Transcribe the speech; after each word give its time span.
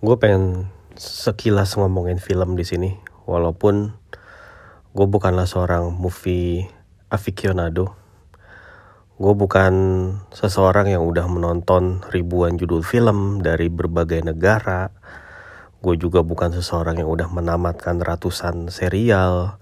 gue 0.00 0.16
pengen 0.20 0.72
sekilas 0.96 1.76
ngomongin 1.76 2.16
film 2.20 2.56
di 2.56 2.64
sini 2.64 2.96
walaupun 3.24 3.96
gue 4.96 5.06
bukanlah 5.08 5.44
seorang 5.44 5.92
movie 5.92 6.68
aficionado. 7.12 7.96
Gue 9.16 9.32
bukan 9.32 9.72
seseorang 10.28 10.92
yang 10.92 11.04
udah 11.04 11.24
menonton 11.24 12.04
ribuan 12.12 12.60
judul 12.60 12.84
film 12.84 13.40
dari 13.40 13.72
berbagai 13.72 14.20
negara. 14.24 14.92
Gue 15.80 15.96
juga 15.96 16.20
bukan 16.20 16.52
seseorang 16.52 17.00
yang 17.00 17.08
udah 17.08 17.32
menamatkan 17.32 18.00
ratusan 18.00 18.68
serial 18.68 19.56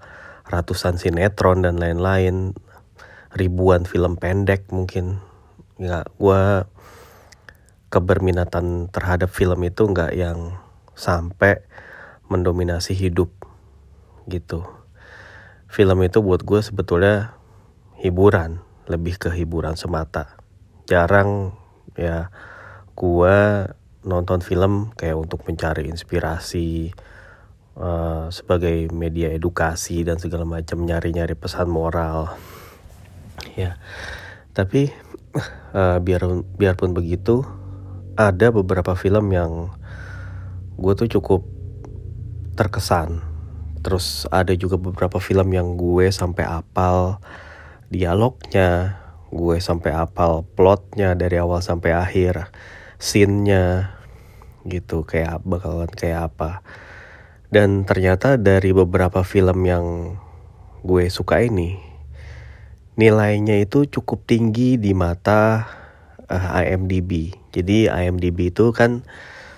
ratusan 0.45 1.01
sinetron 1.01 1.65
dan 1.65 1.81
lain-lain. 1.81 2.53
Ribuan 3.35 3.83
film 3.83 4.15
pendek 4.15 4.69
mungkin. 4.71 5.19
Nggak 5.75 6.07
gue 6.15 6.41
keberminatan 7.95 8.91
terhadap 8.91 9.31
film 9.31 9.63
itu 9.63 9.87
nggak 9.87 10.11
yang 10.19 10.59
sampai 10.99 11.63
mendominasi 12.27 12.91
hidup 12.91 13.31
gitu. 14.27 14.67
Film 15.71 16.03
itu 16.03 16.19
buat 16.19 16.43
gue 16.43 16.59
sebetulnya 16.59 17.39
hiburan, 18.03 18.59
lebih 18.91 19.15
ke 19.15 19.31
hiburan 19.31 19.79
semata. 19.79 20.35
Jarang 20.91 21.55
ya 21.95 22.27
gue 22.99 23.37
nonton 24.03 24.43
film 24.43 24.91
kayak 24.99 25.15
untuk 25.15 25.47
mencari 25.47 25.87
inspirasi 25.87 26.91
uh, 27.79 28.27
sebagai 28.27 28.91
media 28.91 29.31
edukasi 29.31 30.03
dan 30.03 30.19
segala 30.19 30.43
macam 30.43 30.83
nyari-nyari 30.83 31.39
pesan 31.39 31.71
moral. 31.71 32.35
Ya, 33.55 33.79
tapi 34.51 34.91
uh, 35.71 35.97
biar 36.03 36.43
biarpun 36.59 36.91
begitu 36.91 37.47
ada 38.15 38.47
beberapa 38.51 38.95
film 38.95 39.35
yang 39.35 39.75
gue 40.79 40.93
tuh 40.95 41.07
cukup 41.19 41.43
terkesan. 42.55 43.19
Terus 43.83 44.25
ada 44.31 44.55
juga 44.55 44.79
beberapa 44.79 45.19
film 45.19 45.51
yang 45.51 45.75
gue 45.75 46.09
sampai 46.09 46.47
apal 46.47 47.19
dialognya, 47.91 48.97
gue 49.29 49.59
sampai 49.61 49.93
apal 49.93 50.47
plotnya 50.55 51.13
dari 51.13 51.37
awal 51.37 51.61
sampai 51.61 51.93
akhir, 51.93 52.49
scene-nya 52.97 53.93
gitu 54.65 55.05
kayak 55.05 55.45
bakalan 55.45 55.91
kayak 55.91 56.33
apa. 56.33 56.65
Dan 57.51 57.85
ternyata 57.85 58.41
dari 58.41 58.73
beberapa 58.73 59.21
film 59.21 59.63
yang 59.69 60.17
gue 60.81 61.05
suka 61.13 61.45
ini, 61.45 61.77
nilainya 62.97 63.61
itu 63.61 63.85
cukup 63.85 64.25
tinggi 64.25 64.81
di 64.81 64.97
mata 64.97 65.67
uh, 66.25 66.57
eh, 66.57 66.73
IMDb. 66.73 67.44
Jadi 67.55 67.87
IMDb 67.87 68.51
itu 68.51 68.75
kan 68.75 69.07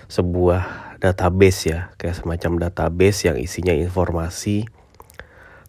sebuah 0.06 0.94
database 1.02 1.60
ya, 1.74 1.80
kayak 1.98 2.22
semacam 2.22 2.70
database 2.70 3.26
yang 3.26 3.36
isinya 3.36 3.74
informasi 3.74 4.70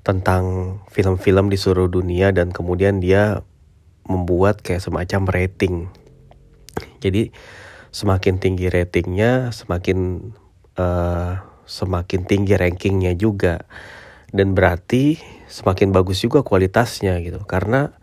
tentang 0.06 0.78
film-film 0.90 1.52
di 1.52 1.58
seluruh 1.60 1.92
dunia 1.92 2.32
dan 2.32 2.54
kemudian 2.54 3.02
dia 3.02 3.42
membuat 4.08 4.62
kayak 4.66 4.82
semacam 4.82 5.22
rating. 5.30 5.76
Jadi 7.04 7.30
semakin 7.94 8.42
tinggi 8.42 8.72
ratingnya, 8.72 9.54
semakin 9.54 10.32
uh, 10.80 11.44
semakin 11.70 12.26
tinggi 12.26 12.58
rankingnya 12.58 13.14
juga, 13.14 13.70
dan 14.34 14.58
berarti 14.58 15.22
semakin 15.46 15.94
bagus 15.94 16.26
juga 16.26 16.42
kualitasnya 16.42 17.22
gitu. 17.22 17.46
Karena 17.46 17.94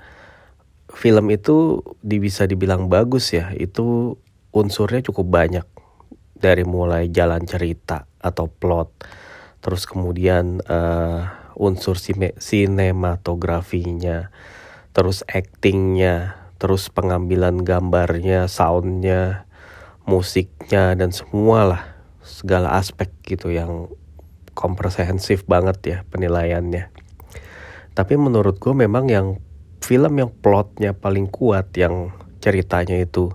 film 0.96 1.28
itu 1.28 1.84
bisa 2.00 2.48
dibilang 2.48 2.88
bagus 2.88 3.36
ya. 3.36 3.52
Itu 3.52 4.16
unsurnya 4.56 5.04
cukup 5.04 5.28
banyak. 5.28 5.68
Dari 6.36 6.64
mulai 6.64 7.12
jalan 7.12 7.44
cerita 7.44 8.08
atau 8.16 8.48
plot. 8.48 9.04
Terus 9.60 9.84
kemudian 9.84 10.64
uh, 10.64 11.52
unsur 11.60 12.00
sinematografinya. 12.40 14.32
Terus 14.96 15.20
actingnya. 15.28 16.40
Terus 16.56 16.88
pengambilan 16.88 17.60
gambarnya 17.60 18.48
soundnya 18.48 19.44
musiknya 20.08 20.96
dan 20.96 21.12
semua 21.12 21.68
lah 21.68 21.82
segala 22.24 22.78
aspek 22.80 23.12
gitu 23.26 23.52
yang 23.52 23.92
komprehensif 24.56 25.44
banget 25.44 25.78
ya 25.84 25.98
penilaiannya. 26.08 26.88
Tapi 27.92 28.14
menurut 28.16 28.56
gue 28.56 28.72
memang 28.72 29.04
yang 29.12 29.36
film 29.86 30.18
yang 30.18 30.34
plotnya 30.34 30.90
paling 30.90 31.30
kuat 31.30 31.70
yang 31.78 32.10
ceritanya 32.42 32.98
itu 32.98 33.30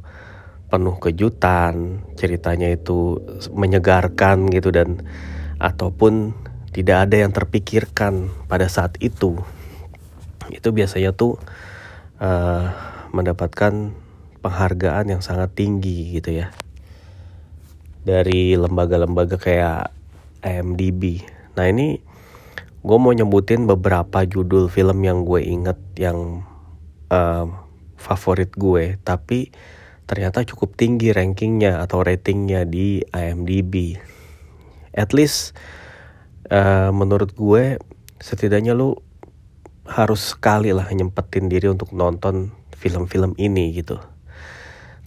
penuh 0.68 1.00
kejutan, 1.00 2.04
ceritanya 2.20 2.68
itu 2.76 3.24
menyegarkan 3.56 4.52
gitu 4.52 4.76
dan 4.76 5.08
ataupun 5.64 6.36
tidak 6.76 7.08
ada 7.08 7.24
yang 7.24 7.32
terpikirkan 7.32 8.28
pada 8.52 8.68
saat 8.68 9.00
itu. 9.00 9.40
Itu 10.52 10.76
biasanya 10.76 11.16
tuh 11.16 11.40
uh, 12.20 12.68
mendapatkan 13.16 13.96
penghargaan 14.44 15.08
yang 15.08 15.24
sangat 15.24 15.56
tinggi 15.56 16.20
gitu 16.20 16.36
ya. 16.36 16.52
Dari 18.04 18.60
lembaga-lembaga 18.60 19.40
kayak 19.40 19.92
IMDb. 20.44 21.24
Nah, 21.56 21.68
ini 21.72 22.11
gue 22.82 22.98
mau 22.98 23.14
nyebutin 23.14 23.70
beberapa 23.70 24.26
judul 24.26 24.66
film 24.66 25.06
yang 25.06 25.22
gue 25.22 25.42
inget 25.46 25.78
yang 26.02 26.42
uh, 27.14 27.46
favorit 27.94 28.50
gue 28.58 28.98
tapi 29.06 29.54
ternyata 30.10 30.42
cukup 30.44 30.74
tinggi 30.76 31.14
rankingnya 31.14 31.80
atau 31.80 32.04
ratingnya 32.04 32.68
di 32.68 33.00
IMDb. 33.16 33.96
At 34.92 35.16
least 35.16 35.56
uh, 36.52 36.92
menurut 36.92 37.32
gue 37.38 37.80
setidaknya 38.20 38.76
lu 38.76 39.00
harus 39.88 40.36
sekali 40.36 40.76
lah 40.76 40.90
nyempetin 40.92 41.48
diri 41.48 41.72
untuk 41.72 41.96
nonton 41.96 42.52
film-film 42.76 43.38
ini 43.40 43.72
gitu. 43.78 44.04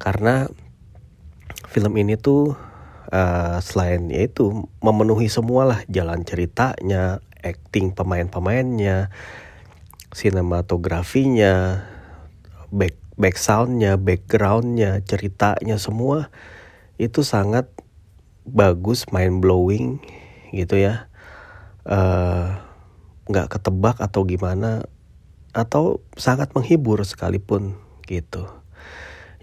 Karena 0.01 0.49
film 1.69 1.93
ini 2.01 2.15
tuh 2.17 2.55
uh, 3.11 3.59
selain 3.61 4.09
itu 4.09 4.71
memenuhi 4.81 5.29
semualah 5.29 5.85
jalan 5.91 6.23
ceritanya 6.25 7.21
acting 7.45 7.93
pemain-pemainnya, 7.93 9.13
sinematografinya, 10.17 11.85
back 12.73 12.97
back 13.15 13.37
soundnya, 13.39 14.01
backgroundnya, 14.01 15.05
ceritanya 15.07 15.79
semua 15.79 16.33
itu 16.99 17.23
sangat 17.23 17.71
bagus, 18.49 19.07
mind 19.13 19.45
blowing 19.45 20.01
gitu 20.51 20.81
ya. 20.81 21.07
Eh, 21.85 22.49
nggak 23.29 23.47
uh, 23.49 23.51
ketebak 23.53 23.97
atau 24.01 24.25
gimana 24.25 24.89
atau 25.55 26.03
sangat 26.19 26.51
menghibur 26.57 27.05
sekalipun 27.07 27.79
gitu. 28.09 28.49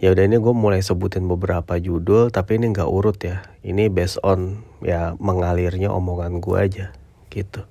Ya 0.01 0.09
udah 0.09 0.25
ini 0.25 0.41
gue 0.41 0.53
mulai 0.57 0.81
sebutin 0.81 1.29
beberapa 1.29 1.77
judul 1.77 2.33
tapi 2.33 2.57
ini 2.57 2.73
nggak 2.73 2.89
urut 2.89 3.21
ya. 3.21 3.45
Ini 3.61 3.93
based 3.93 4.17
on 4.25 4.65
ya 4.81 5.13
mengalirnya 5.21 5.93
omongan 5.93 6.41
gue 6.41 6.57
aja 6.57 6.87
gitu. 7.29 7.63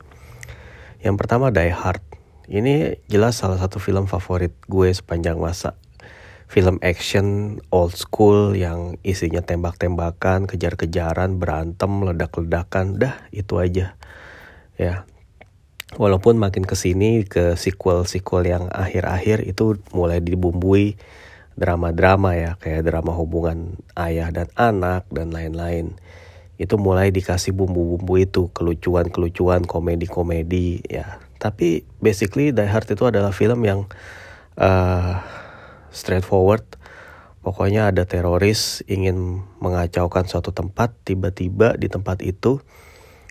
Yang 1.00 1.16
pertama 1.16 1.48
Die 1.48 1.72
Hard. 1.72 2.04
Ini 2.44 3.00
jelas 3.08 3.40
salah 3.40 3.56
satu 3.56 3.80
film 3.80 4.04
favorit 4.04 4.52
gue 4.68 4.92
sepanjang 4.92 5.40
masa. 5.40 5.80
Film 6.44 6.76
action 6.84 7.56
old 7.72 7.96
school 7.96 8.52
yang 8.52 9.00
isinya 9.00 9.40
tembak-tembakan, 9.40 10.44
kejar-kejaran, 10.44 11.40
berantem, 11.40 11.88
ledak-ledakan, 12.04 13.00
dah 13.00 13.16
itu 13.32 13.56
aja. 13.56 13.96
Ya. 14.76 15.08
Walaupun 15.96 16.36
makin 16.36 16.68
ke 16.68 16.76
sini 16.76 17.24
ke 17.24 17.56
sequel-sequel 17.56 18.50
yang 18.50 18.64
akhir-akhir 18.68 19.46
itu 19.48 19.80
mulai 19.96 20.20
dibumbui 20.20 21.00
drama-drama 21.56 22.36
ya, 22.36 22.52
kayak 22.60 22.84
drama 22.84 23.16
hubungan 23.16 23.80
ayah 23.96 24.28
dan 24.28 24.52
anak 24.58 25.08
dan 25.08 25.32
lain-lain 25.32 25.96
itu 26.60 26.76
mulai 26.76 27.08
dikasih 27.08 27.56
bumbu-bumbu 27.56 28.20
itu 28.20 28.52
kelucuan-kelucuan 28.52 29.64
komedi-komedi 29.64 30.84
ya. 30.84 31.16
Tapi 31.40 31.88
basically 32.04 32.52
Die 32.52 32.68
Hard 32.68 32.84
itu 32.92 33.08
adalah 33.08 33.32
film 33.32 33.64
yang 33.64 33.88
uh, 34.60 35.24
straightforward. 35.88 36.68
Pokoknya 37.40 37.88
ada 37.88 38.04
teroris 38.04 38.84
ingin 38.84 39.40
mengacaukan 39.64 40.28
suatu 40.28 40.52
tempat 40.52 40.92
tiba-tiba 41.08 41.80
di 41.80 41.88
tempat 41.88 42.20
itu 42.20 42.60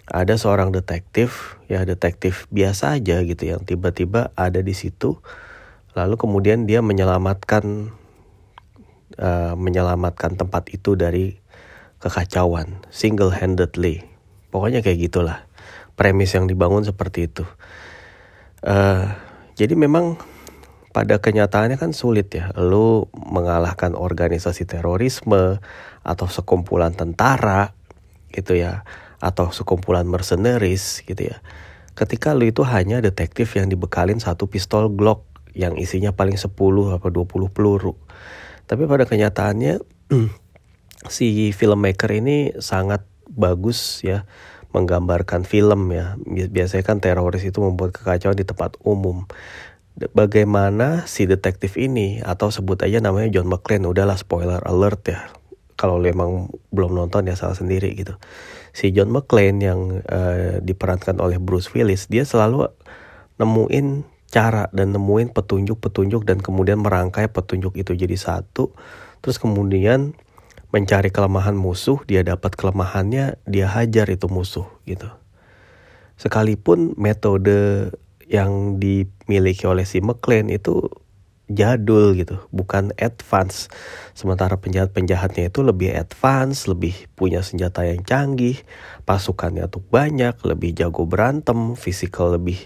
ada 0.10 0.34
seorang 0.34 0.74
detektif 0.74 1.62
ya 1.70 1.86
detektif 1.86 2.50
biasa 2.50 2.98
aja 2.98 3.22
gitu 3.22 3.46
yang 3.46 3.62
tiba-tiba 3.62 4.34
ada 4.34 4.66
di 4.66 4.74
situ. 4.74 5.22
Lalu 5.94 6.18
kemudian 6.18 6.66
dia 6.66 6.81
menyelamatkan 6.81 7.94
uh, 9.22 9.54
menyelamatkan 9.54 10.34
tempat 10.34 10.74
itu 10.74 10.98
dari 10.98 11.38
kekacauan 12.00 12.84
single 12.90 13.31
handedly 13.36 14.10
pokoknya 14.50 14.81
kayak 14.81 15.10
gitulah. 15.10 15.40
Premis 15.96 16.34
yang 16.34 16.48
dibangun 16.50 16.86
seperti 16.86 17.28
itu. 17.28 17.46
Uh, 18.63 19.12
jadi 19.56 19.75
memang 19.75 20.19
pada 20.96 21.19
kenyataannya 21.19 21.78
kan 21.78 21.92
sulit 21.92 22.31
ya. 22.34 22.51
Lu 22.57 23.07
mengalahkan 23.13 23.94
organisasi 23.96 24.66
terorisme 24.66 25.60
atau 26.04 26.28
sekumpulan 26.28 26.96
tentara 26.96 27.75
gitu 28.31 28.56
ya 28.56 28.88
atau 29.19 29.52
sekumpulan 29.52 30.07
mercenaries 30.07 31.04
gitu 31.04 31.36
ya. 31.36 31.44
Ketika 32.00 32.31
lu 32.31 32.48
itu 32.48 32.63
hanya 32.63 33.04
detektif 33.04 33.60
yang 33.60 33.68
dibekalin 33.68 34.24
satu 34.24 34.48
pistol 34.48 34.88
Glock 34.88 35.28
yang 35.52 35.75
isinya 35.75 36.16
paling 36.16 36.40
10 36.40 36.56
apa 36.95 37.07
20 37.12 37.52
peluru. 37.52 38.00
Tapi 38.63 38.88
pada 38.88 39.04
kenyataannya 39.04 39.84
si 41.07 41.56
filmmaker 41.56 42.12
ini 42.12 42.51
sangat 42.60 43.07
bagus 43.31 44.04
ya 44.04 44.28
menggambarkan 44.75 45.48
film 45.48 45.90
ya. 45.96 46.19
Biasanya 46.28 46.84
kan 46.86 46.98
teroris 47.00 47.42
itu 47.46 47.63
membuat 47.63 47.96
kekacauan 47.96 48.38
di 48.38 48.46
tempat 48.46 48.78
umum. 48.84 49.25
Bagaimana 50.00 51.10
si 51.10 51.28
detektif 51.28 51.75
ini? 51.75 52.24
Atau 52.24 52.54
sebut 52.54 52.80
aja 52.84 53.04
namanya 53.04 53.31
John 53.40 53.50
McClane. 53.50 53.88
Udahlah 53.88 54.16
spoiler 54.16 54.62
alert 54.63 55.01
ya. 55.10 55.19
Kalau 55.80 55.96
lu 55.96 56.12
emang 56.12 56.51
belum 56.75 56.92
nonton 56.92 57.28
ya 57.28 57.40
salah 57.40 57.56
sendiri 57.56 57.95
gitu. 57.95 58.19
Si 58.75 58.92
John 58.92 59.10
McClane 59.10 59.60
yang 59.60 60.04
uh, 60.06 60.60
diperankan 60.60 61.18
oleh 61.24 61.40
Bruce 61.42 61.72
Willis 61.72 62.12
dia 62.12 62.28
selalu 62.28 62.68
nemuin 63.40 64.04
cara 64.30 64.69
dan 64.69 64.94
nemuin 64.94 65.34
petunjuk-petunjuk 65.34 66.22
dan 66.22 66.38
kemudian 66.44 66.84
merangkai 66.84 67.31
petunjuk 67.31 67.75
itu 67.80 67.98
jadi 67.98 68.13
satu. 68.13 68.72
Terus 69.19 69.42
kemudian 69.42 70.13
mencari 70.69 71.10
kelemahan 71.10 71.57
musuh, 71.57 71.98
dia 72.06 72.21
dapat 72.21 72.54
kelemahannya, 72.54 73.42
dia 73.50 73.68
hajar 73.69 74.06
itu 74.10 74.30
musuh 74.30 74.69
gitu. 74.86 75.10
Sekalipun 76.19 76.94
metode 76.94 77.89
yang 78.30 78.77
dimiliki 78.77 79.66
oleh 79.66 79.88
si 79.89 79.98
McLean 80.04 80.54
itu 80.54 80.86
jadul 81.50 82.13
gitu, 82.13 82.38
bukan 82.54 82.94
advance. 83.01 83.74
Sementara 84.13 84.62
penjahat-penjahatnya 84.62 85.50
itu 85.50 85.66
lebih 85.66 85.89
advance, 85.98 86.69
lebih 86.69 87.10
punya 87.18 87.42
senjata 87.42 87.89
yang 87.89 88.06
canggih, 88.06 88.62
pasukannya 89.10 89.66
tuh 89.66 89.81
banyak, 89.81 90.38
lebih 90.45 90.77
jago 90.77 91.10
berantem, 91.10 91.74
fisikal 91.74 92.38
lebih 92.38 92.62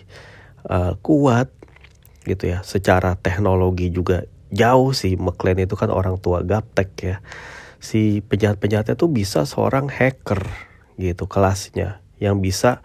uh, 0.68 1.00
kuat 1.00 1.48
gitu 2.28 2.52
ya. 2.52 2.60
Secara 2.68 3.16
teknologi 3.16 3.88
juga 3.88 4.28
jauh 4.52 4.92
sih 4.92 5.16
McLean 5.16 5.64
itu 5.64 5.80
kan 5.80 5.88
orang 5.88 6.20
tua 6.20 6.44
gaptek 6.44 6.92
ya 7.00 7.18
si 7.84 8.24
penjahat-penjahatnya 8.24 8.96
tuh 8.96 9.12
bisa 9.12 9.44
seorang 9.44 9.92
hacker 9.92 10.48
gitu 10.96 11.28
kelasnya 11.28 12.00
yang 12.16 12.40
bisa 12.40 12.80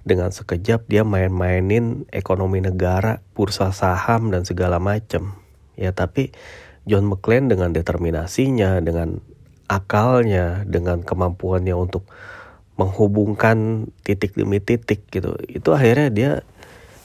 dengan 0.00 0.32
sekejap 0.32 0.88
dia 0.88 1.04
main-mainin 1.04 2.08
ekonomi 2.08 2.64
negara, 2.64 3.20
bursa 3.36 3.68
saham 3.76 4.32
dan 4.32 4.48
segala 4.48 4.80
macam. 4.80 5.36
Ya 5.76 5.92
tapi 5.92 6.32
John 6.88 7.04
McClane 7.04 7.52
dengan 7.52 7.76
determinasinya, 7.76 8.80
dengan 8.80 9.20
akalnya, 9.68 10.64
dengan 10.64 11.04
kemampuannya 11.04 11.76
untuk 11.76 12.08
menghubungkan 12.80 13.92
titik 14.08 14.32
demi 14.32 14.56
titik 14.56 15.04
gitu. 15.12 15.36
Itu 15.44 15.76
akhirnya 15.76 16.08
dia 16.08 16.32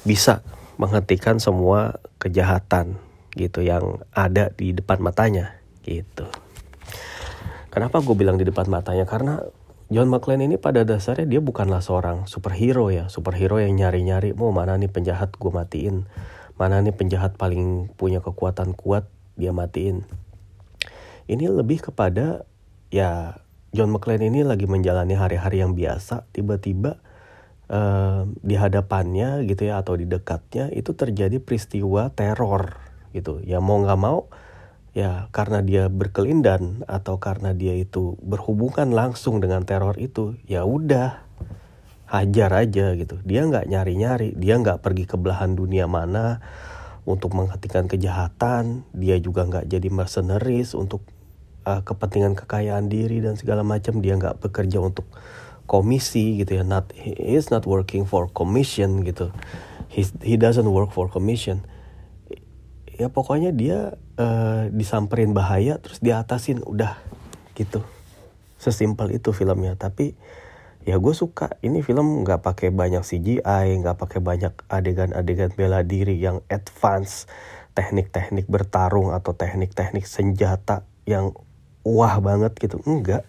bisa 0.08 0.40
menghentikan 0.80 1.44
semua 1.44 2.00
kejahatan 2.24 2.96
gitu 3.36 3.60
yang 3.60 4.00
ada 4.16 4.56
di 4.56 4.72
depan 4.72 5.04
matanya 5.04 5.60
gitu. 5.84 6.31
Kenapa 7.75 8.00
gue 8.00 8.16
bilang 8.16 8.39
di 8.39 8.48
depan 8.48 8.72
matanya? 8.72 9.04
Karena 9.04 9.44
John 9.92 10.07
McClane 10.07 10.48
ini 10.48 10.56
pada 10.56 10.88
dasarnya 10.88 11.27
dia 11.27 11.44
bukanlah 11.44 11.83
seorang 11.83 12.24
superhero 12.24 12.88
ya. 12.88 13.12
Superhero 13.12 13.60
yang 13.60 13.75
nyari-nyari, 13.75 14.31
mau 14.31 14.56
mana 14.56 14.80
nih 14.80 14.88
penjahat 14.88 15.36
gue 15.36 15.51
matiin. 15.51 16.07
Mana 16.56 16.80
nih 16.80 16.95
penjahat 16.95 17.36
paling 17.36 17.92
punya 18.00 18.24
kekuatan 18.24 18.80
kuat, 18.80 19.12
dia 19.36 19.51
matiin. 19.51 20.07
Ini 21.27 21.51
lebih 21.51 21.92
kepada 21.92 22.48
ya 22.95 23.44
John 23.75 23.92
McClane 23.92 24.31
ini 24.31 24.48
lagi 24.48 24.71
menjalani 24.71 25.19
hari-hari 25.19 25.60
yang 25.60 25.75
biasa. 25.75 26.31
Tiba-tiba 26.31 27.04
uh, 27.68 28.24
di 28.39 28.56
hadapannya 28.56 29.44
gitu 29.51 29.68
ya 29.68 29.83
atau 29.83 30.00
di 30.00 30.07
dekatnya 30.07 30.71
itu 30.71 30.95
terjadi 30.95 31.44
peristiwa 31.44 32.07
teror 32.16 32.80
gitu. 33.12 33.44
Ya 33.44 33.60
mau 33.60 33.83
nggak 33.83 34.00
mau 34.00 34.31
ya 34.95 35.27
karena 35.36 35.59
dia 35.59 35.92
berkelindan 35.92 36.88
atau 36.88 37.19
karena 37.19 37.51
dia 37.51 37.75
itu 37.75 38.15
berhubungan 38.24 38.95
langsung 38.95 39.44
dengan 39.44 39.68
teror 39.68 40.00
itu 40.00 40.39
ya 40.47 40.63
udah 40.63 41.19
hajar 42.07 42.51
aja 42.56 42.95
gitu. 42.95 43.19
Dia 43.27 43.44
nggak 43.44 43.68
nyari 43.68 43.94
nyari 44.00 44.30
dia 44.39 44.56
nggak 44.56 44.80
pergi 44.80 45.03
ke 45.03 45.19
belahan 45.19 45.51
dunia 45.59 45.83
mana 45.83 46.39
untuk 47.03 47.36
menghentikan 47.36 47.92
kejahatan 47.92 48.88
dia 48.95 49.19
juga 49.19 49.44
nggak 49.44 49.68
jadi 49.68 49.89
mercenaries 49.92 50.71
untuk 50.71 51.03
uh, 51.68 51.83
kepentingan 51.83 52.39
kekayaan 52.39 52.88
diri 52.88 53.19
dan 53.19 53.36
segala 53.36 53.68
macam. 53.68 54.00
Dia 54.00 54.15
nggak 54.15 54.47
bekerja 54.47 54.80
untuk 54.80 55.12
komisi 55.68 56.39
gitu 56.39 56.56
ya. 56.56 56.63
Not 56.63 56.95
he 56.95 57.12
is 57.36 57.51
not 57.51 57.68
working 57.68 58.07
for 58.07 58.31
commission 58.31 59.03
gitu. 59.03 59.36
He 59.92 60.07
he 60.24 60.39
doesn't 60.39 60.71
work 60.71 60.95
for 60.95 61.12
commission. 61.12 61.68
Ya 62.95 63.12
pokoknya 63.12 63.51
dia 63.51 64.00
uh, 64.20 64.68
disamperin 64.72 65.32
bahaya 65.36 65.80
terus 65.80 66.00
diatasin 66.00 66.64
udah 66.64 66.98
gitu. 67.56 67.84
Sesimpel 68.60 69.16
itu 69.16 69.32
filmnya. 69.32 69.76
Tapi 69.76 70.16
ya 70.84 71.00
gue 71.00 71.14
suka. 71.16 71.56
Ini 71.64 71.84
film 71.86 72.24
nggak 72.24 72.44
pakai 72.44 72.70
banyak 72.72 73.04
CGI 73.04 73.80
nggak 73.84 73.98
pakai 74.00 74.20
banyak 74.20 74.54
adegan-adegan 74.68 75.52
bela 75.56 75.82
diri 75.82 76.20
yang 76.20 76.44
advance 76.48 77.28
teknik-teknik 77.76 78.48
bertarung 78.48 79.12
atau 79.12 79.36
teknik-teknik 79.36 80.08
senjata 80.08 80.88
yang 81.04 81.36
wah 81.84 82.18
banget 82.24 82.56
gitu. 82.58 82.80
Enggak 82.88 83.28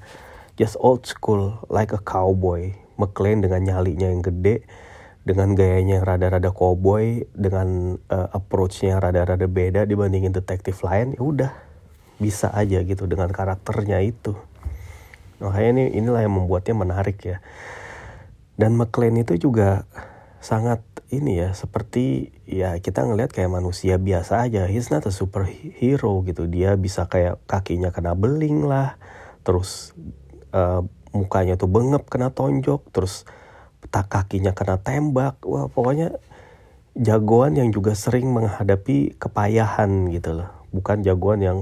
just 0.56 0.78
old 0.80 1.04
school 1.04 1.60
like 1.68 1.92
a 1.92 2.00
cowboy. 2.00 2.72
McLean 2.96 3.44
dengan 3.44 3.60
nyalinya 3.60 4.08
yang 4.08 4.24
gede 4.24 4.64
dengan 5.26 5.58
gayanya 5.58 6.06
rada-rada 6.06 6.54
cowboy 6.54 7.26
dengan 7.34 7.98
uh, 8.06 8.30
approachnya 8.30 9.02
rada-rada 9.02 9.50
beda 9.50 9.82
dibandingin 9.82 10.30
detektif 10.30 10.86
lain 10.86 11.18
ya 11.18 11.22
udah 11.26 11.52
bisa 12.22 12.54
aja 12.54 12.78
gitu 12.86 13.10
dengan 13.10 13.34
karakternya 13.34 14.06
itu. 14.06 14.38
Makanya 15.42 15.70
ini 15.74 15.84
inilah 15.98 16.22
yang 16.22 16.38
membuatnya 16.38 16.78
menarik 16.78 17.18
ya. 17.26 17.42
Dan 18.54 18.78
McLean 18.78 19.18
itu 19.20 19.36
juga 19.36 19.84
sangat 20.38 20.80
ini 21.10 21.42
ya 21.42 21.52
seperti 21.58 22.30
ya 22.46 22.78
kita 22.78 23.02
ngelihat 23.02 23.34
kayak 23.34 23.50
manusia 23.50 23.98
biasa 23.98 24.46
aja. 24.46 24.70
He's 24.70 24.94
not 24.94 25.04
a 25.04 25.12
superhero 25.12 26.22
gitu. 26.22 26.46
Dia 26.46 26.78
bisa 26.78 27.10
kayak 27.10 27.42
kakinya 27.50 27.90
kena 27.90 28.14
beling 28.14 28.62
lah 28.62 28.94
terus 29.42 29.90
uh, 30.54 30.86
mukanya 31.10 31.58
tuh 31.58 31.68
bengep 31.68 32.06
kena 32.06 32.30
tonjok 32.30 32.82
terus 32.94 33.26
tak 33.88 34.12
kakinya 34.12 34.52
kena 34.52 34.78
tembak. 34.80 35.40
Wah 35.46 35.70
pokoknya 35.70 36.18
jagoan 36.96 37.58
yang 37.58 37.68
juga 37.72 37.92
sering 37.92 38.30
menghadapi 38.32 39.18
kepayahan 39.20 40.08
gitu 40.12 40.42
loh. 40.42 40.50
Bukan 40.72 41.04
jagoan 41.04 41.40
yang 41.44 41.58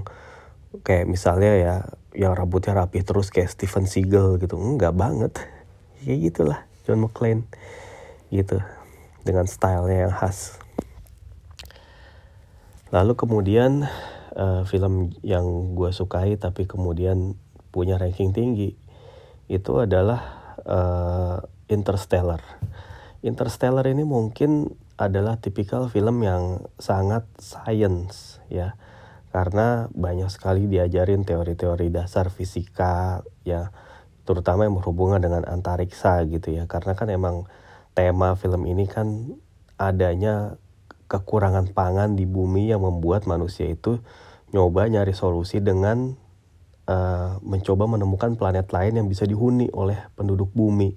kayak 0.83 1.07
misalnya 1.07 1.53
ya 1.55 1.75
yang 2.15 2.35
rambutnya 2.35 2.75
rapi 2.75 3.03
terus 3.03 3.31
kayak 3.31 3.51
Steven 3.51 3.87
Seagal 3.87 4.43
gitu. 4.43 4.57
Enggak 4.59 4.95
banget. 4.95 5.35
Ya 6.05 6.21
gitulah 6.21 6.69
John 6.85 7.01
McClane 7.01 7.49
gitu 8.29 8.61
dengan 9.25 9.49
stylenya 9.49 10.05
yang 10.05 10.13
khas. 10.13 10.61
Lalu 12.93 13.17
kemudian 13.17 13.89
uh, 14.37 14.63
film 14.69 15.17
yang 15.25 15.73
gue 15.73 15.91
sukai 15.97 16.37
tapi 16.37 16.69
kemudian 16.69 17.41
punya 17.73 17.97
ranking 17.97 18.37
tinggi 18.37 18.77
itu 19.49 19.73
adalah 19.81 20.55
uh, 20.63 21.39
Interstellar. 21.69 22.45
Interstellar 23.25 23.89
ini 23.89 24.05
mungkin 24.05 24.77
adalah 25.01 25.41
tipikal 25.41 25.89
film 25.89 26.21
yang 26.21 26.69
sangat 26.77 27.25
science 27.41 28.45
ya. 28.53 28.77
Karena 29.33 29.91
banyak 29.91 30.31
sekali 30.31 30.71
diajarin 30.71 31.27
teori-teori 31.27 31.91
dasar 31.91 32.31
fisika 32.31 33.27
ya, 33.43 33.75
terutama 34.23 34.63
yang 34.69 34.79
berhubungan 34.79 35.19
dengan 35.19 35.43
antariksa 35.49 36.23
gitu 36.29 36.55
ya. 36.55 36.71
Karena 36.71 36.95
kan 36.95 37.11
emang 37.11 37.49
tema 37.97 38.39
film 38.39 38.69
ini 38.69 38.87
kan 38.87 39.35
adanya 39.75 40.61
kekurangan 41.11 41.73
pangan 41.75 42.15
di 42.15 42.29
bumi 42.29 42.71
yang 42.71 42.87
membuat 42.87 43.27
manusia 43.27 43.67
itu 43.67 43.99
nyoba 44.55 44.87
nyari 44.87 45.11
solusi 45.17 45.59
dengan 45.59 46.15
uh, 46.87 47.43
mencoba 47.43 47.91
menemukan 47.91 48.39
planet 48.39 48.71
lain 48.71 49.03
yang 49.03 49.07
bisa 49.11 49.27
dihuni 49.27 49.67
oleh 49.75 49.99
penduduk 50.15 50.55
bumi 50.55 50.95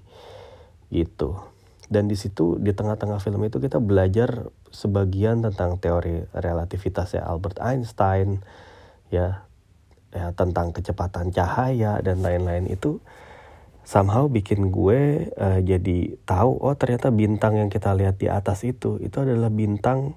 gitu. 0.88 1.40
Dan 1.88 2.04
di 2.04 2.16
situ 2.20 2.60
di 2.60 2.76
tengah-tengah 2.76 3.16
film 3.16 3.40
itu 3.48 3.56
kita 3.56 3.80
belajar 3.80 4.52
sebagian 4.68 5.40
tentang 5.40 5.80
teori 5.80 6.28
relativitasnya 6.36 7.24
Albert 7.24 7.64
Einstein 7.64 8.44
ya 9.08 9.48
ya 10.12 10.32
tentang 10.32 10.72
kecepatan 10.72 11.32
cahaya 11.32 12.00
dan 12.00 12.24
lain-lain 12.24 12.68
itu 12.68 13.00
somehow 13.84 14.28
bikin 14.28 14.68
gue 14.68 15.32
uh, 15.36 15.60
jadi 15.64 16.16
tahu 16.28 16.60
oh 16.60 16.76
ternyata 16.76 17.08
bintang 17.08 17.56
yang 17.56 17.72
kita 17.72 17.92
lihat 17.96 18.20
di 18.20 18.28
atas 18.28 18.64
itu 18.64 19.00
itu 19.00 19.16
adalah 19.20 19.48
bintang 19.48 20.16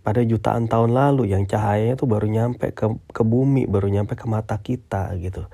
pada 0.00 0.26
jutaan 0.26 0.66
tahun 0.66 0.96
lalu 0.96 1.30
yang 1.30 1.46
cahayanya 1.46 1.94
tuh 1.94 2.10
baru 2.10 2.26
nyampe 2.26 2.74
ke 2.74 2.86
ke 3.14 3.22
bumi 3.22 3.70
baru 3.70 3.90
nyampe 3.94 4.18
ke 4.18 4.26
mata 4.26 4.58
kita 4.58 5.14
gitu 5.22 5.46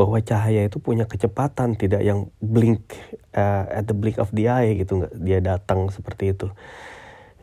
bahwa 0.00 0.16
cahaya 0.24 0.64
itu 0.64 0.80
punya 0.80 1.04
kecepatan 1.04 1.76
tidak 1.76 2.00
yang 2.00 2.32
blink 2.40 2.96
uh, 3.36 3.68
at 3.68 3.84
the 3.84 3.92
blink 3.92 4.16
of 4.16 4.32
the 4.32 4.48
eye 4.48 4.72
gitu 4.80 4.96
nggak 4.96 5.12
dia 5.20 5.44
datang 5.44 5.92
seperti 5.92 6.32
itu. 6.32 6.48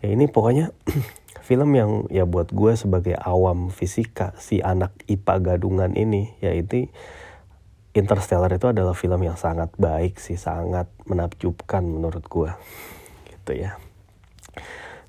Ya 0.01 0.09
ini 0.09 0.25
pokoknya 0.25 0.73
film 1.47 1.77
yang 1.77 2.09
ya 2.09 2.25
buat 2.25 2.49
gue 2.49 2.73
sebagai 2.73 3.13
awam 3.13 3.69
fisika 3.69 4.33
si 4.41 4.65
anak 4.65 4.89
IPA 5.05 5.53
gadungan 5.53 5.93
ini 5.93 6.33
yaitu 6.41 6.89
Interstellar 7.93 8.49
itu 8.49 8.69
adalah 8.69 8.93
film 8.93 9.21
yang 9.21 9.37
sangat 9.37 9.73
baik 9.77 10.17
sih 10.17 10.37
sangat 10.37 10.89
menakjubkan 11.05 11.85
menurut 11.85 12.25
gue 12.25 12.51
gitu 13.29 13.53
ya. 13.53 13.77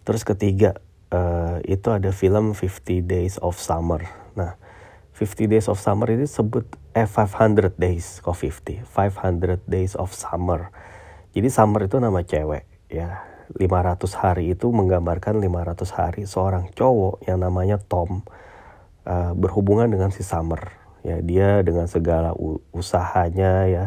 Terus 0.05 0.21
ketiga 0.25 0.77
uh, 1.13 1.65
itu 1.65 1.89
ada 1.89 2.13
film 2.13 2.53
50 2.53 3.09
Days 3.09 3.41
of 3.41 3.57
Summer. 3.57 4.05
Nah 4.37 4.57
50 5.17 5.49
Days 5.49 5.67
of 5.69 5.81
Summer 5.81 6.13
ini 6.13 6.25
sebut 6.25 6.65
eh 6.99 7.07
500 7.07 7.79
Days 7.79 8.19
kok 8.19 8.35
50 8.35 8.83
500 8.83 9.63
Days 9.71 9.95
of 9.95 10.11
Summer. 10.11 10.75
Jadi 11.31 11.49
summer 11.55 11.87
itu 11.87 12.03
nama 12.03 12.27
cewek 12.27 12.67
ya. 12.91 13.23
500 13.49 14.05
hari 14.13 14.53
itu 14.53 14.69
menggambarkan 14.69 15.41
500 15.41 15.89
hari 15.97 16.29
seorang 16.29 16.69
cowok 16.77 17.25
yang 17.25 17.41
namanya 17.41 17.81
Tom 17.81 18.21
uh, 19.09 19.33
berhubungan 19.33 19.89
dengan 19.89 20.13
si 20.13 20.21
Summer. 20.21 20.75
Ya 21.01 21.23
dia 21.25 21.65
dengan 21.65 21.89
segala 21.89 22.37
usahanya 22.75 23.65
ya 23.71 23.85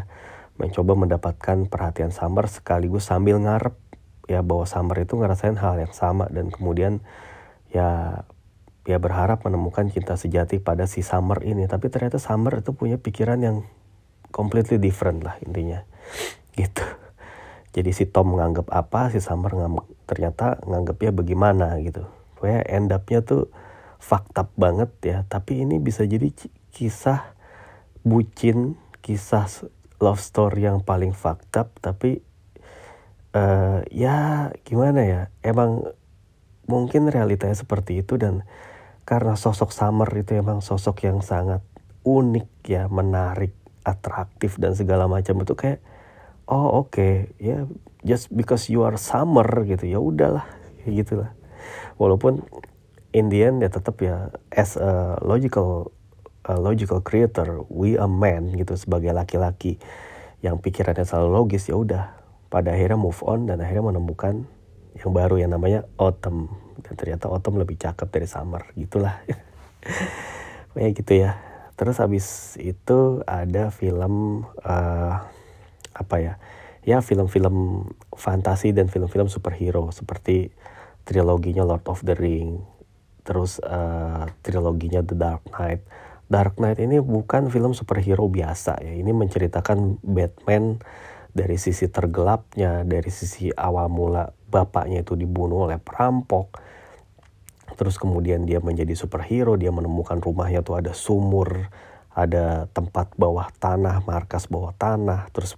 mencoba 0.58 0.98
mendapatkan 0.98 1.70
perhatian 1.70 2.10
Summer 2.10 2.50
sekaligus 2.50 3.06
sambil 3.12 3.38
ngarep 3.38 3.78
ya 4.26 4.42
bahwa 4.42 4.66
Summer 4.66 4.98
itu 5.04 5.20
ngerasain 5.20 5.60
hal 5.60 5.78
yang 5.78 5.94
sama 5.94 6.26
dan 6.32 6.50
kemudian 6.50 7.04
ya 7.70 8.24
ya 8.86 8.98
berharap 8.98 9.46
menemukan 9.46 9.90
cinta 9.94 10.18
sejati 10.18 10.58
pada 10.58 10.90
si 10.90 11.06
Summer 11.06 11.42
ini. 11.46 11.70
Tapi 11.70 11.90
ternyata 11.94 12.18
Summer 12.18 12.62
itu 12.62 12.74
punya 12.74 12.98
pikiran 12.98 13.40
yang 13.42 13.58
completely 14.34 14.82
different 14.82 15.22
lah 15.22 15.38
intinya. 15.44 15.86
Gitu. 16.60 16.84
Jadi 17.72 17.96
si 17.96 18.04
Tom 18.04 18.36
menganggap 18.36 18.68
apa 18.68 19.08
si 19.16 19.24
Summer 19.24 19.56
ngang, 19.56 19.80
ternyata 20.04 20.60
nganggapnya 20.68 21.12
bagaimana 21.16 21.80
gitu. 21.80 22.04
Pokoknya 22.36 22.68
end 22.68 22.92
up-nya 22.92 23.24
tuh 23.24 23.48
fakta 23.96 24.52
banget 24.60 24.92
ya. 25.00 25.18
Tapi 25.32 25.64
ini 25.64 25.80
bisa 25.80 26.04
jadi 26.04 26.28
kisah 26.76 27.32
bucin 28.04 28.76
kisah 29.00 29.48
love 30.02 30.20
story 30.20 30.66
yang 30.66 30.82
paling 30.82 31.14
fakta 31.14 31.70
tapi 31.80 32.20
uh, 33.32 33.80
ya 33.88 34.50
gimana 34.68 35.02
ya? 35.08 35.22
Emang 35.40 35.96
mungkin 36.68 37.08
realitanya 37.08 37.56
seperti 37.56 38.04
itu 38.04 38.20
dan 38.20 38.44
karena 39.04 39.34
sosok 39.36 39.74
Summer 39.74 40.08
itu 40.14 40.38
emang 40.38 40.62
sosok 40.62 41.04
yang 41.06 41.20
sangat 41.26 41.66
unik 42.06 42.50
ya 42.66 42.88
menarik 42.88 43.54
atraktif 43.82 44.58
dan 44.62 44.78
segala 44.78 45.10
macam. 45.10 45.42
Itu 45.42 45.58
kayak 45.58 45.82
oh 46.50 46.86
oke 46.86 46.94
okay, 46.94 47.14
ya 47.42 47.50
yeah, 47.50 47.62
just 48.06 48.30
because 48.34 48.70
you 48.70 48.86
are 48.86 48.98
Summer 48.98 49.46
gitu 49.66 49.86
ya 49.90 50.00
udahlah 50.00 50.46
gitulah. 50.86 51.34
Walaupun 52.02 52.42
in 53.14 53.30
the 53.30 53.46
end 53.46 53.62
ya 53.62 53.70
tetap 53.70 54.00
ya 54.02 54.32
as 54.50 54.80
a 54.80 55.20
logical 55.22 55.94
a 56.48 56.58
logical 56.58 57.04
creator 57.06 57.62
we 57.70 58.00
a 58.00 58.10
man 58.10 58.50
gitu 58.58 58.74
sebagai 58.74 59.14
laki-laki 59.14 59.78
yang 60.42 60.58
pikirannya 60.58 61.06
selalu 61.06 61.30
logis 61.30 61.70
ya 61.70 61.78
udah. 61.78 62.18
Pada 62.52 62.76
akhirnya 62.76 63.00
move 63.00 63.22
on 63.24 63.48
dan 63.48 63.64
akhirnya 63.64 63.96
menemukan 63.96 64.44
yang 64.98 65.12
baru 65.16 65.40
yang 65.40 65.56
namanya 65.56 65.88
autumn 65.96 66.52
dan 66.84 66.94
ternyata 66.98 67.30
autumn 67.30 67.62
lebih 67.62 67.78
cakep 67.78 68.08
dari 68.10 68.28
summer. 68.28 68.68
Gitulah. 68.76 69.22
Kayak 70.74 70.92
gitu 71.02 71.14
ya. 71.16 71.32
Terus 71.80 71.98
habis 71.98 72.58
itu 72.62 73.26
ada 73.26 73.74
film 73.74 74.46
uh, 74.62 75.14
apa 75.94 76.16
ya? 76.22 76.34
Ya 76.82 77.02
film-film 77.06 77.90
fantasi 78.14 78.74
dan 78.74 78.90
film-film 78.90 79.30
superhero 79.30 79.94
seperti 79.94 80.50
triloginya 81.06 81.66
Lord 81.66 81.86
of 81.90 82.02
the 82.02 82.18
Ring 82.18 82.72
terus 83.22 83.62
uh, 83.62 84.26
triloginya 84.42 85.06
The 85.06 85.16
Dark 85.16 85.46
Knight. 85.54 85.86
Dark 86.32 86.58
Knight 86.58 86.80
ini 86.82 86.98
bukan 87.04 87.52
film 87.52 87.76
superhero 87.76 88.26
biasa 88.26 88.82
ya. 88.82 88.94
Ini 88.96 89.12
menceritakan 89.12 90.02
Batman 90.02 90.80
dari 91.32 91.56
sisi 91.56 91.88
tergelapnya, 91.88 92.84
dari 92.84 93.12
sisi 93.12 93.52
awal 93.54 93.88
mula 93.88 94.32
bapaknya 94.52 95.08
itu 95.08 95.16
dibunuh 95.16 95.72
oleh 95.72 95.80
perampok. 95.80 96.60
Terus 97.80 97.96
kemudian 97.96 98.44
dia 98.44 98.60
menjadi 98.60 98.92
superhero, 98.94 99.56
dia 99.56 99.72
menemukan 99.72 100.20
rumahnya 100.20 100.60
tuh 100.62 100.78
ada 100.78 100.92
sumur, 100.92 101.72
ada 102.12 102.68
tempat 102.76 103.16
bawah 103.16 103.48
tanah, 103.64 104.04
markas 104.04 104.52
bawah 104.52 104.76
tanah. 104.76 105.32
Terus 105.32 105.56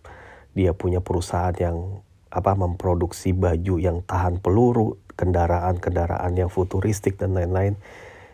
dia 0.53 0.77
punya 0.77 1.01
perusahaan 1.01 1.57
yang 1.57 2.05
apa 2.29 2.53
memproduksi 2.53 3.33
baju 3.33 3.81
yang 3.81 4.05
tahan 4.05 4.37
peluru, 4.37 5.01
kendaraan-kendaraan 5.17 6.33
yang 6.37 6.49
futuristik 6.53 7.17
dan 7.17 7.33
lain-lain 7.33 7.77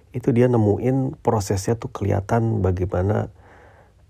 itu 0.10 0.34
dia 0.34 0.50
nemuin 0.50 1.22
prosesnya 1.22 1.78
tuh 1.78 1.94
kelihatan 1.94 2.66
bagaimana 2.66 3.30